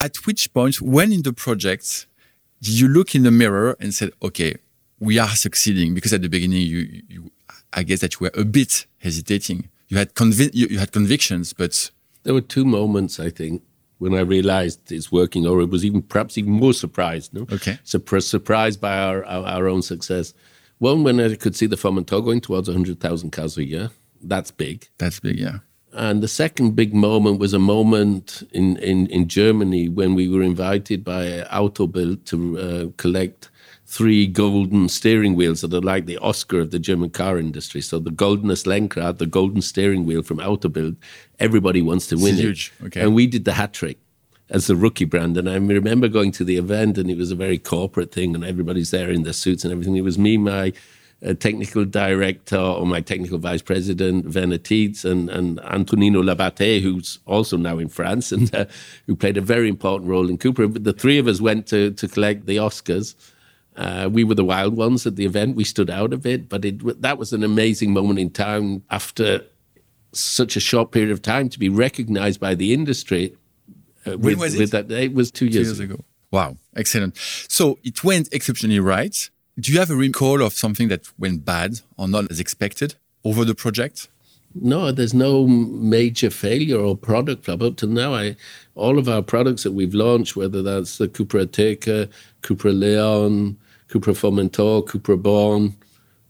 [0.00, 2.06] at which point, when in the project,
[2.60, 4.56] did you look in the mirror and said, "Okay,
[5.00, 5.94] we are succeeding"?
[5.94, 7.30] Because at the beginning, you, you
[7.72, 9.70] I guess that you were a bit hesitating.
[9.94, 11.90] You had convi- you, you had convictions, but
[12.24, 13.62] There were two moments, I think,
[13.98, 17.32] when I realized it's working, or it was even perhaps even more surprised.
[17.32, 17.78] No, Okay.
[17.84, 20.34] Surpri- surprised by our, our our own success.
[20.80, 23.90] One when I could see the Formentor going towards hundred thousand cars a year.
[24.30, 24.88] That's big.
[24.98, 25.58] that's big, yeah.
[25.92, 30.42] And the second big moment was a moment in, in, in Germany when we were
[30.42, 33.50] invited by Auto Bild to uh, collect
[33.94, 37.80] three golden steering wheels that are like the Oscar of the German car industry.
[37.80, 40.96] So the Goldenes Lenkrad, the golden steering wheel from Auto Bild,
[41.38, 42.86] everybody wants to win huge, it.
[42.86, 43.02] okay.
[43.02, 43.98] And we did the hat trick
[44.50, 45.36] as the rookie brand.
[45.36, 48.44] And I remember going to the event and it was a very corporate thing and
[48.44, 49.94] everybody's there in their suits and everything.
[49.94, 50.72] It was me, my
[51.24, 57.20] uh, technical director or my technical vice president, Werner Tietz, and, and Antonino Labate, who's
[57.26, 58.64] also now in France and uh,
[59.06, 60.72] who played a very important role in Cupra.
[60.72, 63.14] But the three of us went to, to collect the Oscars.
[63.76, 65.56] Uh, we were the wild ones at the event.
[65.56, 69.44] We stood out a bit, but it, that was an amazing moment in time after
[70.12, 73.34] such a short period of time to be recognized by the industry.
[74.06, 74.70] Uh, with, was it?
[74.70, 75.94] that, it was two Two years, years ago.
[75.94, 76.04] ago.
[76.30, 77.16] Wow, excellent.
[77.48, 79.30] So it went exceptionally right.
[79.58, 83.44] Do you have a recall of something that went bad or not as expected over
[83.44, 84.08] the project?
[84.54, 88.14] No, there's no major failure or product flop up to now.
[88.14, 88.36] I,
[88.76, 92.08] all of our products that we've launched, whether that's the Cupra Ateca,
[92.42, 93.56] Cupra Leon,
[93.94, 95.76] Cupra Formentor, Cupra Born,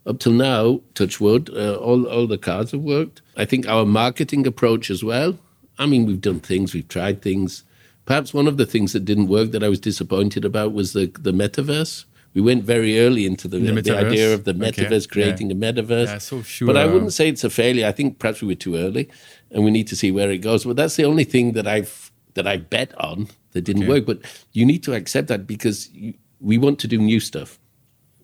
[0.06, 3.22] up till now, touch wood, uh, all all the cars have worked.
[3.38, 5.38] I think our marketing approach as well.
[5.78, 7.64] I mean, we've done things, we've tried things.
[8.04, 11.06] Perhaps one of the things that didn't work that I was disappointed about was the
[11.18, 12.04] the metaverse.
[12.34, 15.12] We went very early into the, The the, idea of the Okay, metaverse, yeah.
[15.12, 16.06] creating a metaverse.
[16.06, 17.86] Yeah, so few, but I wouldn't say it's a failure.
[17.86, 19.08] I think perhaps we were too early,
[19.52, 20.64] and we need to see where it goes.
[20.64, 23.92] But that's the only thing that I've that I bet on that didn't Okay.
[23.92, 24.04] work.
[24.04, 24.18] But
[24.52, 27.58] you need to accept that because you, we want to do new stuff.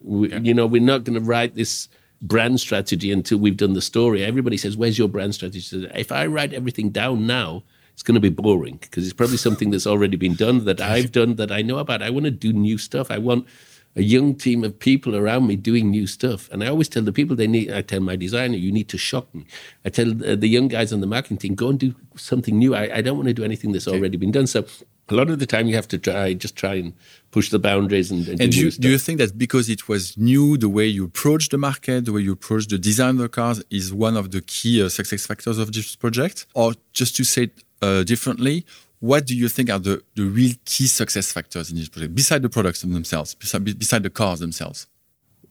[0.01, 1.89] We, You know, we're not going to write this
[2.21, 4.23] brand strategy until we've done the story.
[4.23, 8.21] Everybody says, "Where's your brand strategy?" If I write everything down now, it's going to
[8.21, 11.61] be boring because it's probably something that's already been done that I've done that I
[11.61, 12.01] know about.
[12.01, 13.11] I want to do new stuff.
[13.11, 13.47] I want
[13.95, 16.49] a young team of people around me doing new stuff.
[16.51, 17.71] And I always tell the people they need.
[17.71, 19.45] I tell my designer, "You need to shock me."
[19.85, 22.73] I tell uh, the young guys on the marketing team, "Go and do something new."
[22.75, 24.47] I, I don't want to do anything that's already been done.
[24.47, 24.65] So.
[25.09, 26.93] A lot of the time, you have to try, just try and
[27.31, 29.89] push the boundaries and, and, And do do you, do you think that because it
[29.89, 33.17] was new, the way you approach the market, the way you approach the design of
[33.17, 36.45] the cars is one of the key uh, success factors of this project?
[36.53, 38.65] Or just to say it uh, differently,
[39.01, 42.41] what do you think are the, the real key success factors in this project, beside
[42.41, 44.87] the products themselves, beside, beside the cars themselves?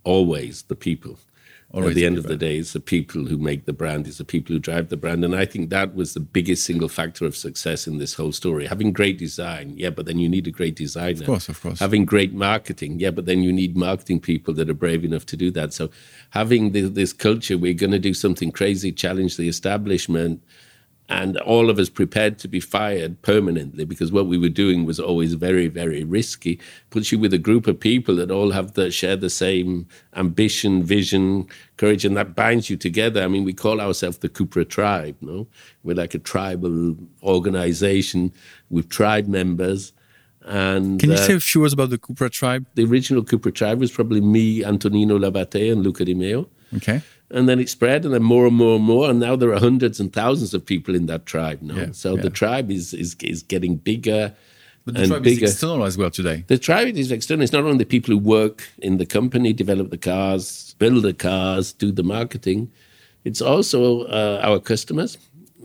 [0.05, 1.19] always the people.
[1.73, 4.09] Always At the the end of the day, it's the people who make the brand,
[4.09, 5.25] it's the people who drive the brand.
[5.25, 8.67] And I think that was the biggest single factor of success in this whole story.
[8.67, 11.21] Having great design, yeah, but then you need a great designer.
[11.21, 11.79] Of course, of course.
[11.79, 15.37] Having great marketing, yeah, but then you need marketing people that are brave enough to
[15.37, 15.73] do that.
[15.73, 15.91] So
[16.31, 20.43] having the, this culture, we're going to do something crazy, challenge the establishment,
[21.11, 25.01] and all of us prepared to be fired permanently because what we were doing was
[25.01, 26.61] always very, very risky.
[26.91, 30.85] Puts you with a group of people that all have the share the same ambition,
[30.85, 33.23] vision, courage, and that binds you together.
[33.23, 35.17] I mean, we call ourselves the Cupra tribe.
[35.21, 35.49] No,
[35.83, 38.33] we're like a tribal organization
[38.71, 39.93] with tribe members.
[40.43, 42.67] And Can you uh, say a few words about the Cupra tribe?
[42.77, 46.49] the original Cupra tribe was probably me, Antonino Labate, and Luca de Meo.
[46.77, 47.03] Okay.
[47.33, 49.61] And then it spread, and then more and more and more, and now there are
[49.61, 51.77] hundreds and thousands of people in that tribe now.
[51.77, 52.23] Yeah, so yeah.
[52.23, 54.35] the tribe is is is getting bigger
[54.85, 55.45] But the and tribe bigger.
[55.45, 56.45] is external as well today.
[56.49, 57.43] The tribe is external.
[57.43, 61.15] It's not only the people who work in the company, develop the cars, build the
[61.15, 62.71] cars, do the marketing.
[63.25, 65.19] It's also uh, our customers,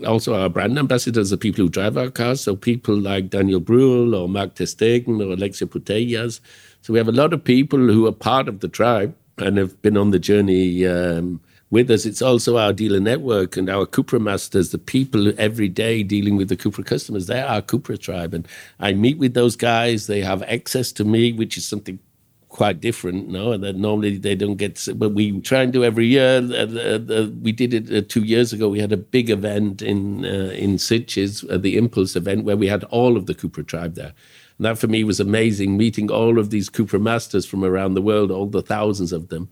[0.06, 2.41] also our brand ambassadors, the people who drive our cars.
[2.41, 6.41] So people like Daniel Brühl or Marc ter Stegen or Alexia Putellas.
[6.82, 9.82] So we have a lot of people who are part of the tribe and have
[9.82, 11.39] been on the journey um,
[11.75, 12.05] with us.
[12.05, 16.47] It's also our dealer network and our Cupra masters, the people every day dealing with
[16.47, 17.27] the Cupra customers.
[17.27, 18.33] They're our Cupra tribe.
[18.33, 18.47] And
[18.79, 20.07] I meet with those guys.
[20.07, 21.99] They have access to me, which is something
[22.47, 23.51] quite different, no?
[23.51, 26.38] And that normally they don't get, but we try and do every year.
[26.38, 28.69] Uh, uh, uh, we did it two years ago.
[28.69, 32.67] We had a big event in uh, in Sitges, uh, the Impulse event, where we
[32.67, 34.13] had all of the Cupra tribe there.
[34.57, 38.07] And that for me was amazing, meeting all of these Cupra masters from around the
[38.09, 39.49] world, all the thousands of them.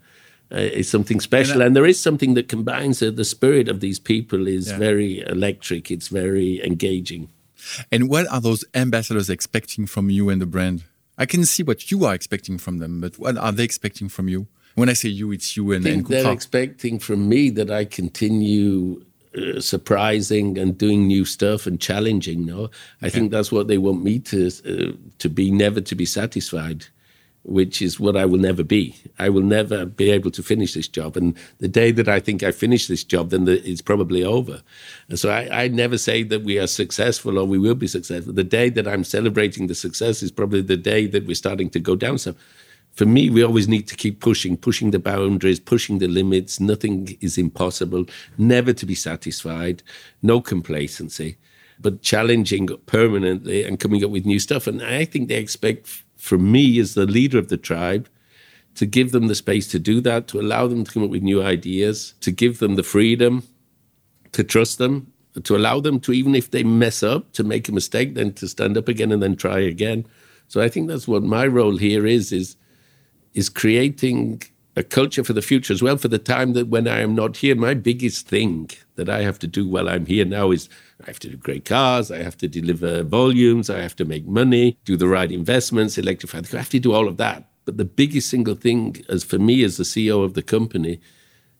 [0.52, 4.00] Uh, is something special, and, there is something that combines uh, the spirit of these
[4.00, 4.78] people is Yeah.
[4.78, 5.90] very electric.
[5.90, 7.30] It's very engaging.
[7.92, 10.84] And what are those ambassadors expecting from you and the brand?
[11.18, 14.28] I can see what you are expecting from them, but what are they expecting from
[14.28, 14.48] you?
[14.76, 17.86] When I say you, it's you and, I and they're expecting from me that I
[17.86, 19.04] continue
[19.36, 22.46] uh, surprising and doing new stuff and challenging.
[22.46, 22.70] No,
[23.02, 26.86] I think that's what they want me to uh, to be, never to be satisfied,
[27.44, 28.96] which is what I will never be.
[29.20, 32.44] I will never be able to finish this job, and the day that I think
[32.44, 34.62] I finish this job, then the, it's probably over.
[35.10, 38.34] And so I, I never say that we are successful or we will be successful.
[38.34, 41.80] The day that I'm celebrating the success is probably the day that we're starting to
[41.80, 42.36] go down some
[42.94, 46.60] for me, we always need to keep pushing, pushing the boundaries, pushing the limits.
[46.60, 48.06] Nothing is impossible,
[48.38, 49.82] never to be satisfied,
[50.22, 51.38] no complacency,
[51.80, 54.68] but challenging permanently and coming up with new stuff.
[54.68, 58.08] And I think they expect f- from me, as the leader of the tribe,
[58.76, 61.22] to give them the space to do that, to allow them to come up with
[61.22, 63.44] new ideas, to give them the freedom,
[64.32, 65.12] to trust them,
[65.44, 68.48] to allow them to, even if they mess up, to make a mistake, then to
[68.48, 70.06] stand up again and then try again.
[70.48, 72.56] So I think that's what my role here is, is
[73.34, 74.44] is creating
[74.76, 77.38] a culture for the future as well for the time that when I am not
[77.38, 77.56] here.
[77.56, 80.70] My biggest thing that I have to do while I'm here now is
[81.04, 84.26] I have to do great cars, I have to deliver volumes, I have to make
[84.26, 86.60] money, do the right investments, electrify the car.
[86.60, 87.50] I have to do all of that.
[87.66, 91.02] But the biggest single thing as for me as the CEO of the company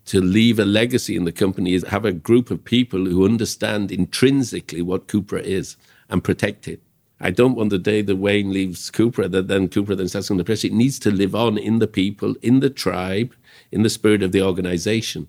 [0.06, 3.92] to leave a legacy in the company is have a group of people who understand
[3.92, 5.78] intrinsically what Cupra is
[6.10, 6.82] and protect it.
[7.20, 10.38] I don't want the day that Wayne leaves Cupra that then Cupra then starts on
[10.38, 10.66] the press.
[10.66, 13.34] It needs to live on in the people, in the tribe,
[13.72, 15.28] in the spirit of the organization.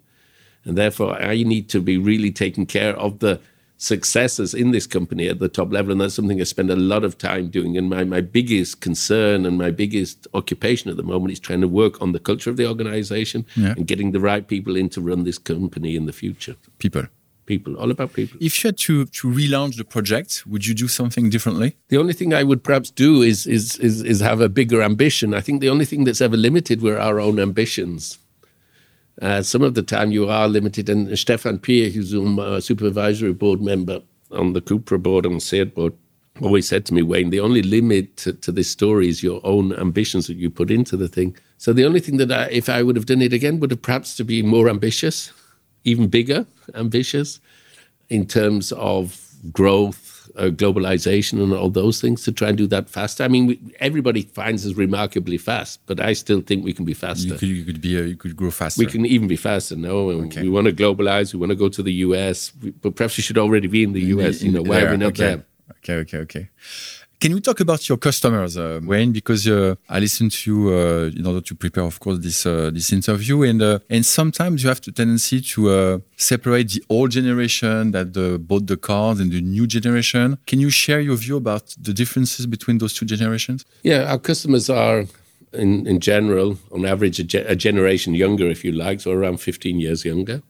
[0.65, 3.41] And therefore, I need to be really taking care of the
[3.85, 5.93] successes in this company at the top level.
[5.93, 7.77] And that's something I spend a lot of time doing.
[7.79, 11.69] And my, my biggest concern and my biggest occupation at the moment is trying to
[11.69, 13.75] work on the culture of the organization Yeah.
[13.77, 16.57] and getting the right people in to run this company in the future.
[16.79, 17.05] People.
[17.47, 18.39] People, all about people.
[18.41, 21.69] If you had to, to relaunch the project, would you do something differently?
[21.89, 25.35] The only thing I would perhaps do is, is is is have a bigger ambition.
[25.35, 28.19] I think the only thing that's ever limited were our own ambitions.
[29.23, 33.61] Uh, some of the time you are limited, and Stefan Pier, who's a supervisory board
[33.61, 34.01] member
[34.31, 35.93] on the Cupra board, on Seat board,
[36.41, 39.73] always said to me, Wayne, the only limit to, to this story is your own
[39.75, 41.37] ambitions that you put into the thing.
[41.59, 43.83] So the only thing that I, if I would have done it again, would have
[43.83, 45.33] perhaps to be more ambitious,
[45.85, 47.41] even bigger ambitious,
[48.09, 49.21] in terms of
[49.53, 53.25] growth, uh, globalization, and all those things to try and do that faster.
[53.25, 56.95] I mean, we, everybody finds us remarkably fast, but I still think we can be
[56.95, 57.29] faster.
[57.29, 58.81] You could, you could be, uh, you could grow faster.
[58.81, 59.77] We can even be faster.
[59.77, 61.33] No, And we want to globalize.
[61.33, 63.93] We want to go to the US, we, but perhaps we should already be in
[63.93, 64.43] the US.
[64.43, 65.25] You know, why are we not okay.
[65.25, 65.47] there?
[65.79, 66.51] Okay, okay, okay.
[67.25, 69.11] Can we talk about your customers, uh, Wayne?
[69.11, 72.71] Because uh, I listened to you uh, in order to prepare, of course, this uh,
[72.71, 77.13] this interview, and uh, and sometimes you have the tendency to uh, separate the old
[77.13, 78.13] generation that
[78.47, 80.37] bought the cars and the new generation.
[80.47, 83.65] Can you share your view about the differences between those two generations?
[83.83, 85.07] Yeah, our customers are,
[85.55, 89.39] in, in general, on average, a, ge- a generation younger, if you like, so around
[89.39, 90.43] 15 years younger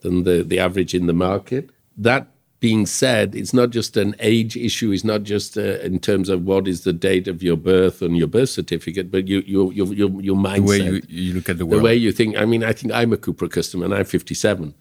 [0.00, 1.68] than the, the average in the market.
[1.98, 2.28] That
[2.62, 4.92] being said, it's not just an age issue.
[4.92, 8.16] It's not just uh, in terms of what is the date of your birth and
[8.16, 10.54] your birth certificate, but you, your, your, your, your mindset.
[10.54, 12.36] The way you, you look at the world, the way you think.
[12.36, 14.74] I mean, I think I'm a Cupra customer and I'm 57.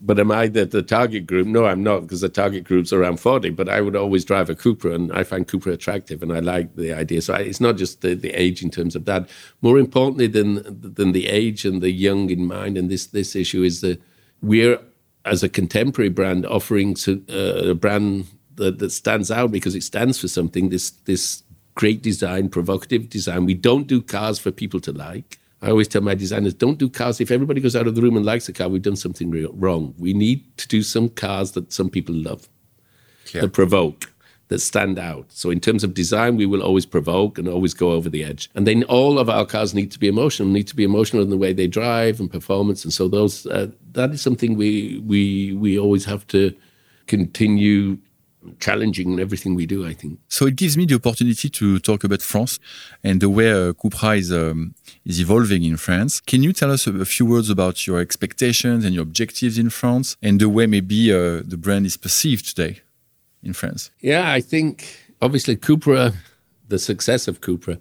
[0.00, 1.48] But am I the, the target group?
[1.48, 3.50] No, I'm not, because the target group's around 40.
[3.50, 6.76] But I would always drive a Cupra, and I find Cupra attractive, and I like
[6.76, 7.20] the idea.
[7.20, 9.28] So I, it's not just the, the age in terms of that.
[9.60, 13.64] More importantly than than the age and the young in mind, and this this issue
[13.64, 14.00] is that
[14.40, 14.78] we're
[15.24, 18.26] as a contemporary brand offering to, uh, a brand
[18.56, 20.68] that, that stands out because it stands for something.
[20.68, 21.42] This this
[21.74, 23.46] great design, provocative design.
[23.46, 25.38] We don't do cars for people to like.
[25.62, 27.20] I always tell my designers, don't do cars.
[27.20, 29.52] If everybody goes out of the room and likes a car, we've done something real,
[29.54, 29.94] wrong.
[29.98, 32.48] We need to do some cars that some people love,
[33.26, 33.42] Clear.
[33.42, 34.12] that provoke,
[34.48, 35.26] that stand out.
[35.28, 38.50] So in terms of design, we will always provoke and always go over the edge.
[38.54, 41.30] And then all of our cars need to be emotional, need to be emotional in
[41.30, 42.82] the way they drive and performance.
[42.84, 46.54] And so those uh, that is something we we we always have to
[47.06, 47.98] continue
[48.60, 49.86] challenging in everything we do.
[49.86, 50.18] I think.
[50.28, 52.58] So it gives me the opportunity to talk about France
[53.04, 56.20] and the way uh, Cupra is um, is evolving in France.
[56.20, 59.68] Can you tell us a, a, few words about your expectations and your objectives in
[59.68, 62.80] France and the way maybe uh, the brand is perceived today
[63.42, 63.90] in France?
[64.00, 66.14] Yeah, I think obviously Cupra,
[66.68, 67.78] the success of Cupra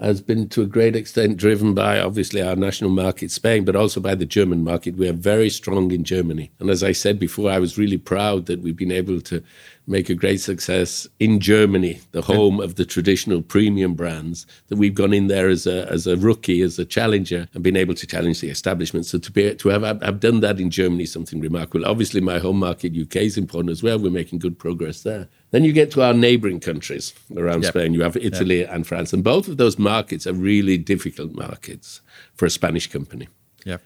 [0.00, 4.00] has been to a great extent driven by obviously our national market, Spain, but also
[4.00, 4.96] by the German market.
[4.96, 6.50] We are very strong in Germany.
[6.58, 9.42] And as I said before, I was really proud that we've been able to
[9.86, 14.94] make a great success in Germany, the home of the traditional premium brands, that we've
[14.94, 18.06] gone in there as a, as a rookie, as a challenger, and been able to
[18.06, 19.06] challenge the establishment.
[19.06, 21.86] So to be to have I've done that in Germany is something remarkable.
[21.86, 23.98] Obviously, my home market, UK, is important as well.
[23.98, 25.28] We're making good progress there.
[25.50, 27.72] Then you get to our neighboring countries around yep.
[27.72, 27.92] Spain.
[27.92, 28.70] You have Italy yep.
[28.72, 32.00] and France, and both of those markets are really difficult markets
[32.34, 33.28] for a Spanish company.
[33.64, 33.78] Yeah.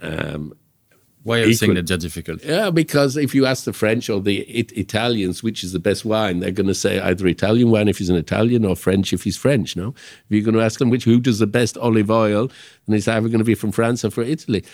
[0.00, 0.54] Um,
[1.22, 2.42] why are you saying that they're difficult?
[2.42, 6.04] Yeah, because if you ask the French or the it- Italians which is the best
[6.04, 9.24] wine, they're going to say either Italian wine if he's an Italian or French if
[9.24, 9.76] he's French.
[9.76, 12.50] No, if you're going to ask them which who does the best olive oil,
[12.86, 14.64] then it's either going to be from France or from Italy.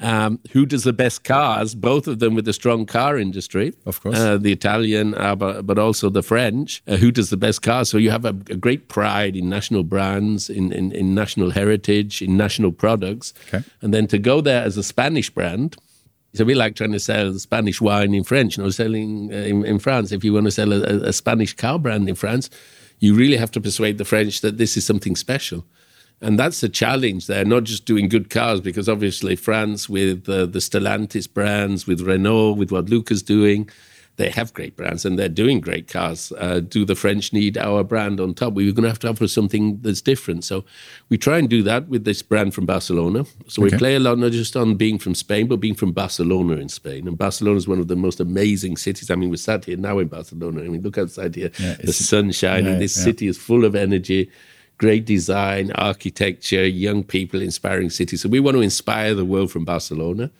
[0.00, 1.74] Um, who does the best cars?
[1.74, 4.18] Both of them with a strong car industry, of course.
[4.18, 6.82] Uh, the Italian, uh, but, but also the French.
[6.86, 7.90] Uh, who does the best cars?
[7.90, 12.22] So you have a, a great pride in national brands, in, in, in, national heritage,
[12.22, 13.64] in national products, okay.
[13.82, 15.76] and then to go there as a Spanish brand
[16.34, 19.36] it's a bit like trying to sell Spanish wine in French, you know, selling uh,
[19.36, 20.10] in, in, France.
[20.10, 22.50] If you want to sell a, a, Spanish car brand in France,
[22.98, 25.64] you really have to persuade the French that this is something special.
[26.20, 30.46] And that's the challenge there, not just doing good cars, because obviously France with uh,
[30.46, 33.70] the Stellantis brands, with Renault, with what Luca's doing,
[34.16, 36.32] they have great brands and they're doing great cars.
[36.38, 38.52] Uh, do the French need our brand on top?
[38.52, 40.44] We're going to have to offer something that's different.
[40.44, 40.64] So
[41.08, 43.24] we try and do that with this brand from Barcelona.
[43.48, 43.74] So okay.
[43.74, 46.68] we play a lot, not just on being from Spain, but being from Barcelona in
[46.68, 47.08] Spain.
[47.08, 49.10] And Barcelona is one of the most amazing cities.
[49.10, 50.62] I mean, we're sat here now in Barcelona.
[50.62, 52.74] I mean, look outside here, yeah, the sun shining.
[52.74, 53.04] Yeah, this yeah.
[53.04, 54.30] city is full of energy
[54.76, 58.16] great design, architecture, young people, inspiring city.
[58.16, 60.32] So we want to inspire the world from Barcelona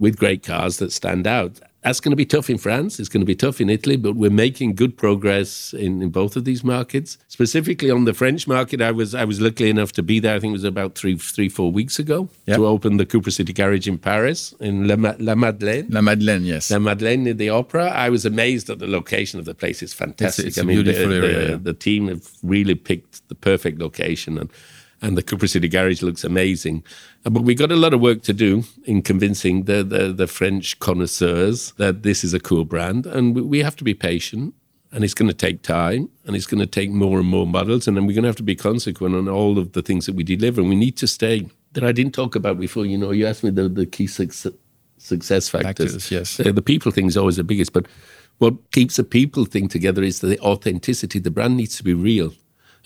[0.00, 2.98] with great cars that stand out that's going to be tough in France.
[2.98, 6.36] It's going to be tough in Italy, but we're making good progress in, in both
[6.36, 7.18] of these markets.
[7.28, 10.34] Specifically on the French market, I was I was lucky enough to be there.
[10.34, 12.56] I think it was about three three four weeks ago yep.
[12.56, 15.86] to open the Cupra City Garage in Paris in La, La Madeleine.
[15.90, 16.70] La Madeleine, yes.
[16.70, 17.88] La Madeleine near the Opera.
[17.90, 19.80] I was amazed at the location of the place.
[19.82, 20.46] It's fantastic.
[20.46, 21.38] It's, it's I mean, beautiful the, area.
[21.38, 21.58] The, yeah.
[21.60, 24.50] the team have really picked the perfect location and
[25.00, 26.84] and the Cupra City Garage looks amazing.
[27.24, 30.26] Uh, but we've got a lot of work to do in convincing the, the, the
[30.26, 34.54] French connoisseurs that this is a cool brand, and we have to be patient.
[34.90, 37.86] And it's going to take time, and it's going to take more and more models,
[37.86, 40.14] and then we're going to have to be consequent on all of the things that
[40.14, 40.62] we deliver.
[40.62, 41.46] And we need to stay.
[41.74, 42.86] That I didn't talk about before.
[42.86, 44.50] You know, you asked me the, the key success,
[44.96, 45.92] success factors.
[45.92, 47.84] factors yes, the, the people thing is always the biggest, but
[48.38, 51.18] what keeps a people thing together is the authenticity.
[51.18, 52.32] The brand needs to be real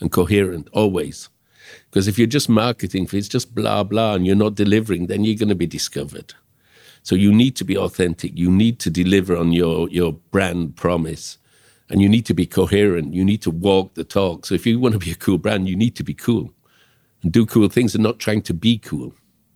[0.01, 1.29] and coherent always.
[1.89, 5.23] Because if you're just marketing for it's just blah blah and you're not delivering, then
[5.23, 6.33] you're going to be discovered.
[7.03, 8.31] So you need to be authentic.
[8.37, 11.37] You need to deliver on your your brand promise,
[11.89, 13.13] and you need to be coherent.
[13.13, 14.45] You need to walk the talk.
[14.45, 16.53] So if you want to be a cool brand, you need to be cool
[17.21, 19.13] and do cool things and not trying to be cool.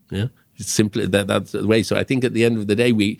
[0.10, 0.28] Yeah,
[0.58, 1.84] it's simply that that's the way.
[1.84, 3.20] So I think at the end of the day, we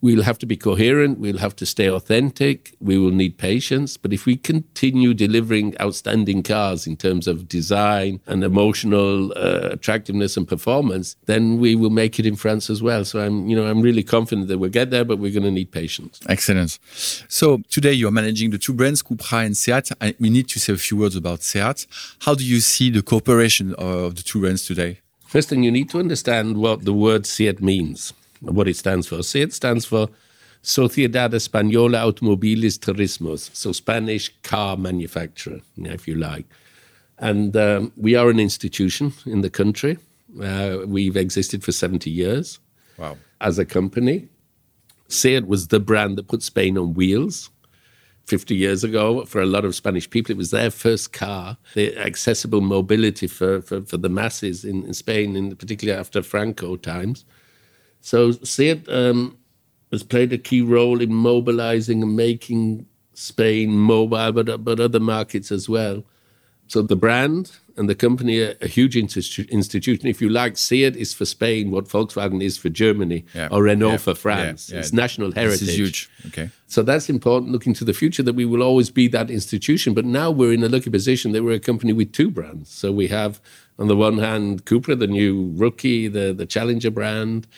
[0.00, 1.18] We'll have to be coherent.
[1.18, 2.74] We'll have to stay authentic.
[2.80, 3.96] We will need patience.
[3.96, 10.36] But if we continue delivering outstanding cars in terms of design and emotional uh, attractiveness
[10.36, 13.04] and performance, then we will make it in France as well.
[13.04, 15.50] So I'm, you know, I'm really confident that we'll get there, but we're going to
[15.50, 16.20] need patience.
[16.28, 16.78] Excellent.
[17.28, 19.90] So today you are managing the two brands, Cupra and Seat.
[20.00, 21.86] I, we need to say a few words about Seat.
[22.20, 25.00] How do you see the cooperation of the two brands today?
[25.26, 29.22] First thing, you need to understand what the word Seat means what it stands for.
[29.22, 30.08] SEAT stands for
[30.62, 36.46] Sociedad Española Automobiles Turismos, so Spanish car manufacturer, if you like.
[37.18, 39.98] And um, we are an institution in the country.
[40.42, 42.58] Uh, we've existed for 70 years
[42.98, 43.16] wow.
[43.40, 44.28] as a company.
[45.08, 47.50] SEAT was the brand that put Spain on wheels.
[48.26, 51.96] 50 years ago, for a lot of Spanish people, it was their first car, the
[51.96, 57.24] accessible mobility for, for, for the masses in, in Spain, in particularly after Franco times.
[58.06, 59.36] So SEAT um,
[59.90, 65.50] has played a key role in mobilizing and making Spain mobile, but, but other markets
[65.50, 66.04] as well.
[66.68, 70.06] So the brand and the company are a huge institu- institution.
[70.06, 73.48] If you like, Seat is for Spain what Volkswagen is for Germany Yeah.
[73.50, 73.96] or Renault Yeah.
[73.96, 74.70] for France.
[74.70, 74.78] Yeah.
[74.78, 75.60] It's national heritage.
[75.60, 76.08] This is huge.
[76.28, 76.50] Okay.
[76.68, 79.94] So that's important looking to the future that we will always be that institution.
[79.94, 82.70] But now we're in a lucky position that we're a company with two brands.
[82.70, 83.40] So we have,
[83.80, 87.48] on the one hand, Cupra, the new rookie, the, the challenger brand,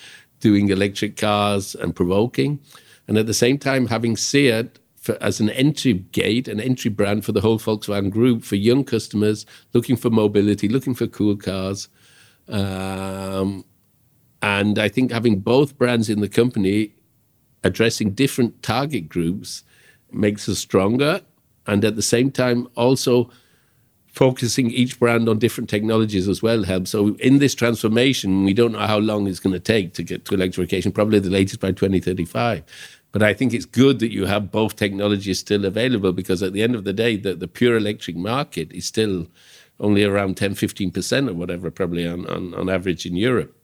[0.41, 2.61] doing electric cars and provoking.
[3.07, 7.25] And at the same time, having Seat for, as an entry gate, an entry brand
[7.25, 11.89] for the whole Volkswagen group for young customers looking for mobility, looking for cool cars.
[12.49, 13.65] Um,
[14.43, 16.95] and I think having both brands in the company
[17.65, 19.65] addressing different target groups
[20.13, 21.21] makes us stronger
[21.67, 23.31] and at the same time also
[24.19, 28.73] focusing each brand on different technologies as well helps so in this transformation we don't
[28.73, 31.71] know how long it's going to take to get to electrification probably the latest by
[31.71, 32.65] 2035
[33.13, 36.65] but i think it's good that you have both technologies still available because at the
[36.65, 39.29] end of the day the, the pure electric market is still
[39.79, 43.55] only around 10 15% or whatever probably on, on, on average in europe.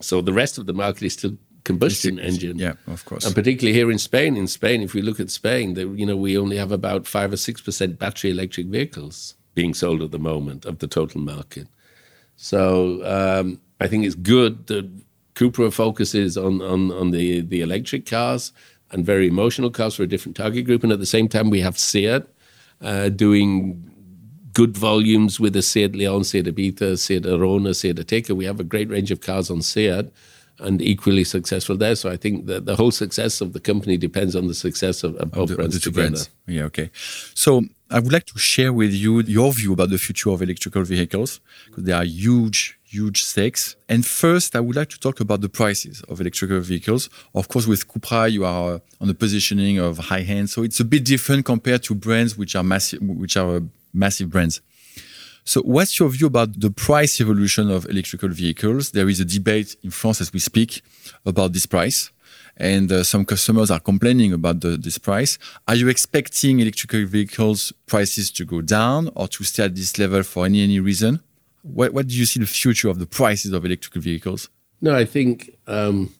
[0.00, 2.58] So the rest of the market is still combustion engine.
[2.58, 3.24] Yeah, of course.
[3.24, 6.16] And particularly here in Spain, in Spain, if we look at Spain, the, you know,
[6.16, 10.18] we only have about five or six percent battery electric vehicles being sold at the
[10.18, 11.68] moment of the total market.
[12.36, 14.90] So um, I think it's good that
[15.34, 18.52] Cupra focuses on on, on the, the electric cars
[18.90, 20.82] and very emotional cars for a different target group.
[20.82, 22.22] And at the same time, we have Seat
[22.80, 23.90] uh, doing
[24.52, 28.36] good volumes with the Seat Leon, Seat Ibiza, Seat Arona, Seat Ateca.
[28.36, 30.12] We have a great range of cars on Seat
[30.62, 31.94] and equally successful there.
[31.96, 35.16] So I think that the whole success of the company depends on the success of,
[35.16, 36.08] of both the, brands the two together.
[36.08, 36.30] brands.
[36.46, 36.90] Yeah, okay.
[37.34, 40.82] So I would like to share with you your view about the future of electrical
[40.82, 43.76] vehicles because they are huge, huge stakes.
[43.88, 47.10] And first, I would like to talk about the prices of electrical vehicles.
[47.34, 50.84] Of course, with Cupra, you are on the positioning of high end, so it's a
[50.84, 53.60] bit different compared to brands which are massive, which are uh,
[53.92, 54.62] massive brands.
[55.44, 58.92] So, what's your view about the price evolution of electrical vehicles?
[58.92, 60.82] There is a debate in France as we speak
[61.26, 62.12] about this price,
[62.56, 65.38] and uh, some customers are complaining about the, this price.
[65.66, 70.22] Are you expecting electrical vehicles prices to go down or to stay at this level
[70.22, 71.20] for any any reason?
[71.62, 74.48] What, what do you see the future of the prices of electrical vehicles?
[74.80, 76.12] No, I think um,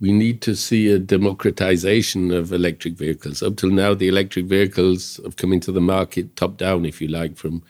[0.00, 3.42] we need to see a democratization of electric vehicles.
[3.42, 7.08] Up till now, the electric vehicles have come into the market top down, if you
[7.08, 7.62] like, from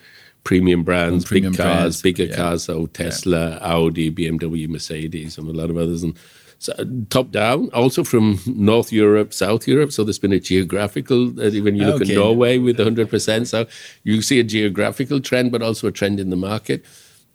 [0.49, 2.34] premium brands, premium big cars, brands, bigger yeah.
[2.34, 6.03] cars, so Tesla, Audi, BMW, Mercedes, and a lot of others.
[6.03, 6.18] And
[6.59, 6.72] so,
[7.11, 9.92] top down, also from North Europe, South Europe.
[9.92, 12.14] So there's been a geographical, uh, when you look Okay.
[12.14, 13.46] at Norway with 100%.
[13.46, 13.66] So
[14.05, 16.82] you see a geographical trend, but also a trend in the market.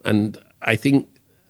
[0.04, 1.08] And I think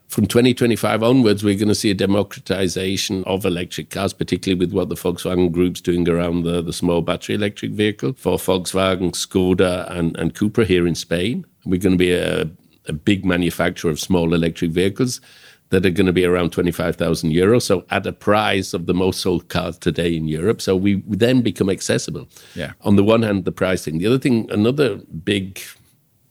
[0.09, 4.89] from 2025 onwards, we're going to see a democratization of electric cars, particularly with what
[4.89, 10.18] the Volkswagen Group's doing around the, the small battery electric vehicle for Volkswagen, Skoda, and,
[10.18, 11.45] and Cupra here in Spain.
[11.66, 12.49] We're going to be a,
[12.88, 15.22] a big manufacturer of small electric vehicles
[15.70, 17.64] that are going to be around 25,000 euros.
[17.64, 20.61] So at a price of the most sold cars today in Europe.
[20.61, 22.28] So we then become accessible.
[22.53, 22.74] Yeah.
[22.82, 23.97] On the one hand, the pricing.
[23.97, 25.59] The other thing, another big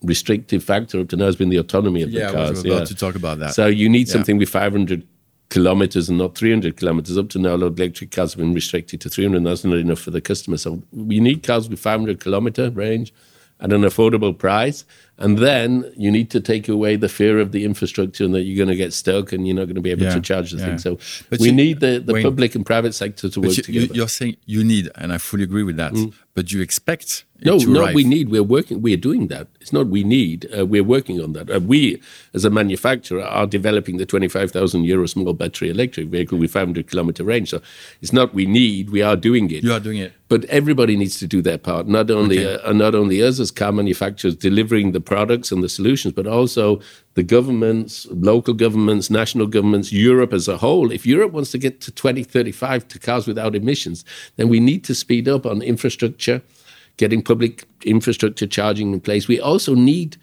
[0.02, 2.48] restrictive factor up to now has been the autonomy of Yeah, the cars.
[2.48, 3.54] I was about to talk about that.
[3.54, 4.12] So you need Yeah.
[4.12, 5.06] something with 500
[5.48, 7.18] kilometers and not 300 kilometers.
[7.18, 9.64] Up to now, a lot of electric cars have been restricted to 300, and that's
[9.64, 10.56] not enough for the customer.
[10.56, 13.12] So we need cars with 500 kilometer range
[13.60, 14.84] at an affordable price.
[15.22, 18.56] And then you need to take away the fear of the infrastructure and that you're
[18.62, 20.58] going to get stuck and you're not going to be able Yeah, to charge the
[20.58, 20.66] yeah.
[20.66, 20.78] thing.
[20.78, 20.98] So
[21.30, 23.94] But we you- need the, the Wayne- public and private sector to work you, together.
[23.94, 25.92] you're saying you need, and I fully agree with that.
[25.92, 26.12] Mm.
[26.34, 27.94] But you expect it No, no, arrive.
[27.94, 28.30] we need.
[28.30, 28.80] We're working.
[28.80, 29.48] We're doing that.
[29.60, 30.48] It's not we need.
[30.56, 31.50] Uh, we're working on that.
[31.50, 32.00] Uh, we,
[32.32, 36.66] as a manufacturer, are developing the twenty-five thousand euro small battery electric vehicle with five
[36.68, 37.50] hundred kilometer range.
[37.50, 37.60] So
[38.00, 38.88] it's not we need.
[38.90, 39.62] We are doing it.
[39.62, 40.12] You are doing it.
[40.28, 41.86] But everybody needs to do their part.
[41.86, 42.62] Not only Okay.
[42.64, 46.80] uh, not only us as car manufacturers delivering the products and the solutions, but also
[47.14, 50.90] the governments, local governments, national governments, Europe as a whole.
[50.90, 54.04] If Europe wants to get to 2035 to cars without emissions,
[54.36, 56.42] then we need to speed up on infrastructure,
[56.96, 59.28] getting public infrastructure charging in place.
[59.28, 60.16] We also need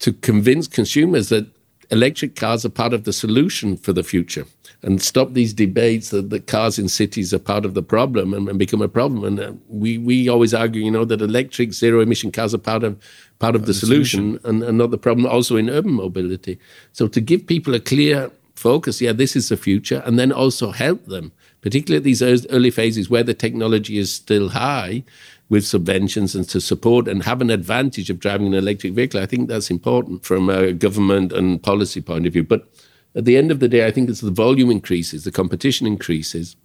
[0.00, 1.46] to convince consumers that
[1.90, 4.46] electric cars are part of the solution for the future
[4.82, 8.48] and stop these debates that, that cars in cities are part of the problem and,
[8.48, 9.24] and become a problem.
[9.24, 12.84] And uh, we, we always argue, you know, that electric zero emission cars are part
[12.84, 12.98] of
[13.38, 16.58] part of the, solution, And, and not the problem also in urban mobility.
[16.92, 20.70] So to give people a clear focus, yeah, this is the future, and then also
[20.70, 21.32] help them,
[21.62, 25.02] particularly at these early phases where the technology is still high,
[25.50, 29.20] with subventions and to support and have an advantage of driving an electric vehicle.
[29.20, 32.44] I think that's important from a government and policy point of view.
[32.44, 32.72] But
[33.14, 36.56] at the end of the day, I think as the volume increases, the competition increases,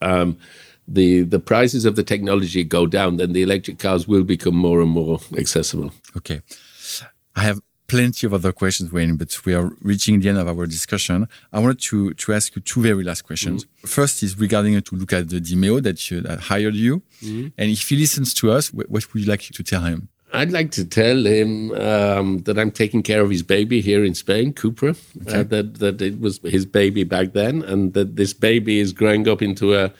[0.00, 0.38] um,
[0.88, 4.80] the the prices of the technology go down, then the electric cars will become more
[4.80, 5.92] and more accessible.
[6.16, 6.40] Okay.
[7.36, 10.66] I have plenty of other questions, Wayne, but we are reaching the end of our
[10.66, 11.26] discussion.
[11.52, 13.64] I wanted to, to ask you two very last questions.
[13.64, 13.88] Mm-hmm.
[13.88, 17.02] First is regarding to Luca de Meo that, you, that hired you.
[17.22, 17.48] Mm-hmm.
[17.58, 20.08] And if he listens to us, what, would you like to tell him?
[20.32, 24.14] I'd like to tell him um, that I'm taking care of his baby here in
[24.14, 24.90] Spain, Cupra.
[24.90, 25.40] Uh, okay.
[25.40, 29.26] Uh, that that it was his baby back then, and that this baby is growing
[29.26, 29.90] up into a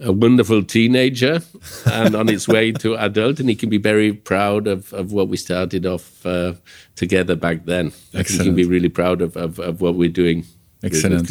[0.00, 1.40] a wonderful teenager
[1.86, 5.28] and on its way to adult, and he can be very proud of, of what
[5.28, 6.54] we started off uh,
[6.96, 7.86] together back then.
[7.86, 8.14] Excellent.
[8.14, 10.44] I think he can be really proud of, of, of what we're doing.
[10.82, 11.30] Excellent.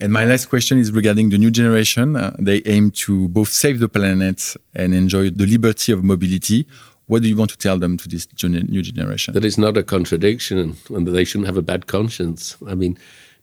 [0.00, 2.16] And my last question is regarding the new generation.
[2.16, 6.66] Uh, they aim to both save the planet and enjoy the liberty of mobility.
[7.06, 9.34] What do you want to tell them to this new generation?
[9.34, 12.56] That is not a contradiction and that they shouldn't have a bad conscience.
[12.66, 12.98] I mean,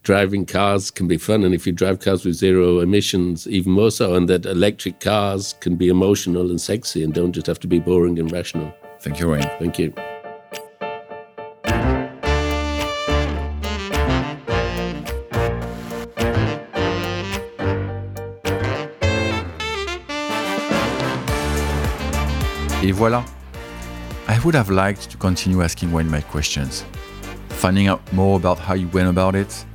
[0.06, 3.90] driving cars can be fun, and if you drive cars with zero emissions, even more
[3.90, 7.68] so, and that electric cars can be emotional and sexy and don't just have to
[7.68, 8.72] be boring and rational.
[9.00, 9.50] Thank you, Wayne.
[9.58, 9.94] Thank you.
[22.84, 23.26] Et voilà.
[24.28, 26.86] I would have liked to continue asking Wayne my questions,
[27.50, 29.66] finding out more about how he went about it,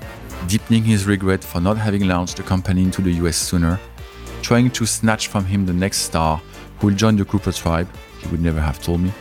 [0.47, 3.79] deepening his regret for not having launched the company into the US sooner,
[4.43, 6.41] trying to snatch from him the next star
[6.79, 7.89] who will join the Cupra tribe,
[8.19, 9.13] he would never have told me,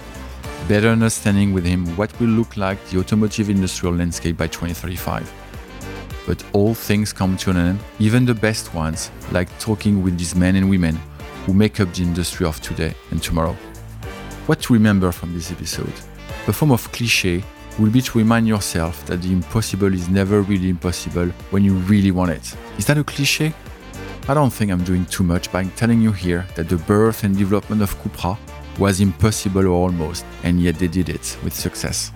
[0.67, 5.31] better understanding with him what will look like the automotive industrial landscape by 2035.
[6.25, 10.35] But all things come to an end, even the best ones, like talking with these
[10.35, 10.97] men and women
[11.45, 13.55] who make up the industry of today and tomorrow.
[14.45, 15.93] What to remember from this episode?
[16.47, 17.43] A form of cliche
[17.79, 22.11] will be to remind yourself that the impossible is never really impossible when you really
[22.11, 22.55] want it.
[22.77, 23.53] Is that a cliche?
[24.27, 27.37] I don't think I'm doing too much by telling you here that the birth and
[27.37, 28.37] development of Cupra
[28.77, 32.11] was impossible or almost, and yet they did it with success.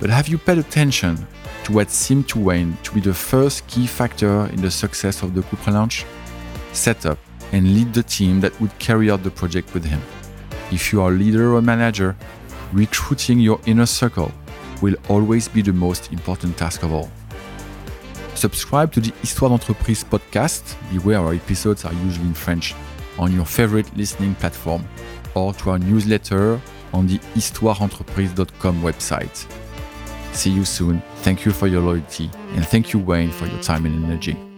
[0.00, 1.26] But have you paid attention
[1.64, 5.34] to what seemed to Wayne to be the first key factor in the success of
[5.34, 6.04] the Cupra launch?
[6.72, 7.18] Set up
[7.52, 10.02] and lead the team that would carry out the project with him.
[10.72, 12.16] If you are a leader or manager,
[12.72, 14.32] recruiting your inner circle
[14.82, 17.08] will always be the most important task of all.
[18.34, 22.74] Subscribe to the Histoire d'entreprise podcast, beware our episodes are usually in French,
[23.18, 24.84] on your favorite listening platform,
[25.34, 26.60] or to our newsletter
[26.92, 29.46] on the histoireentreprise.com website.
[30.32, 31.02] See you soon.
[31.16, 34.36] Thank you for your loyalty, and thank you, Wayne, for your time and energy.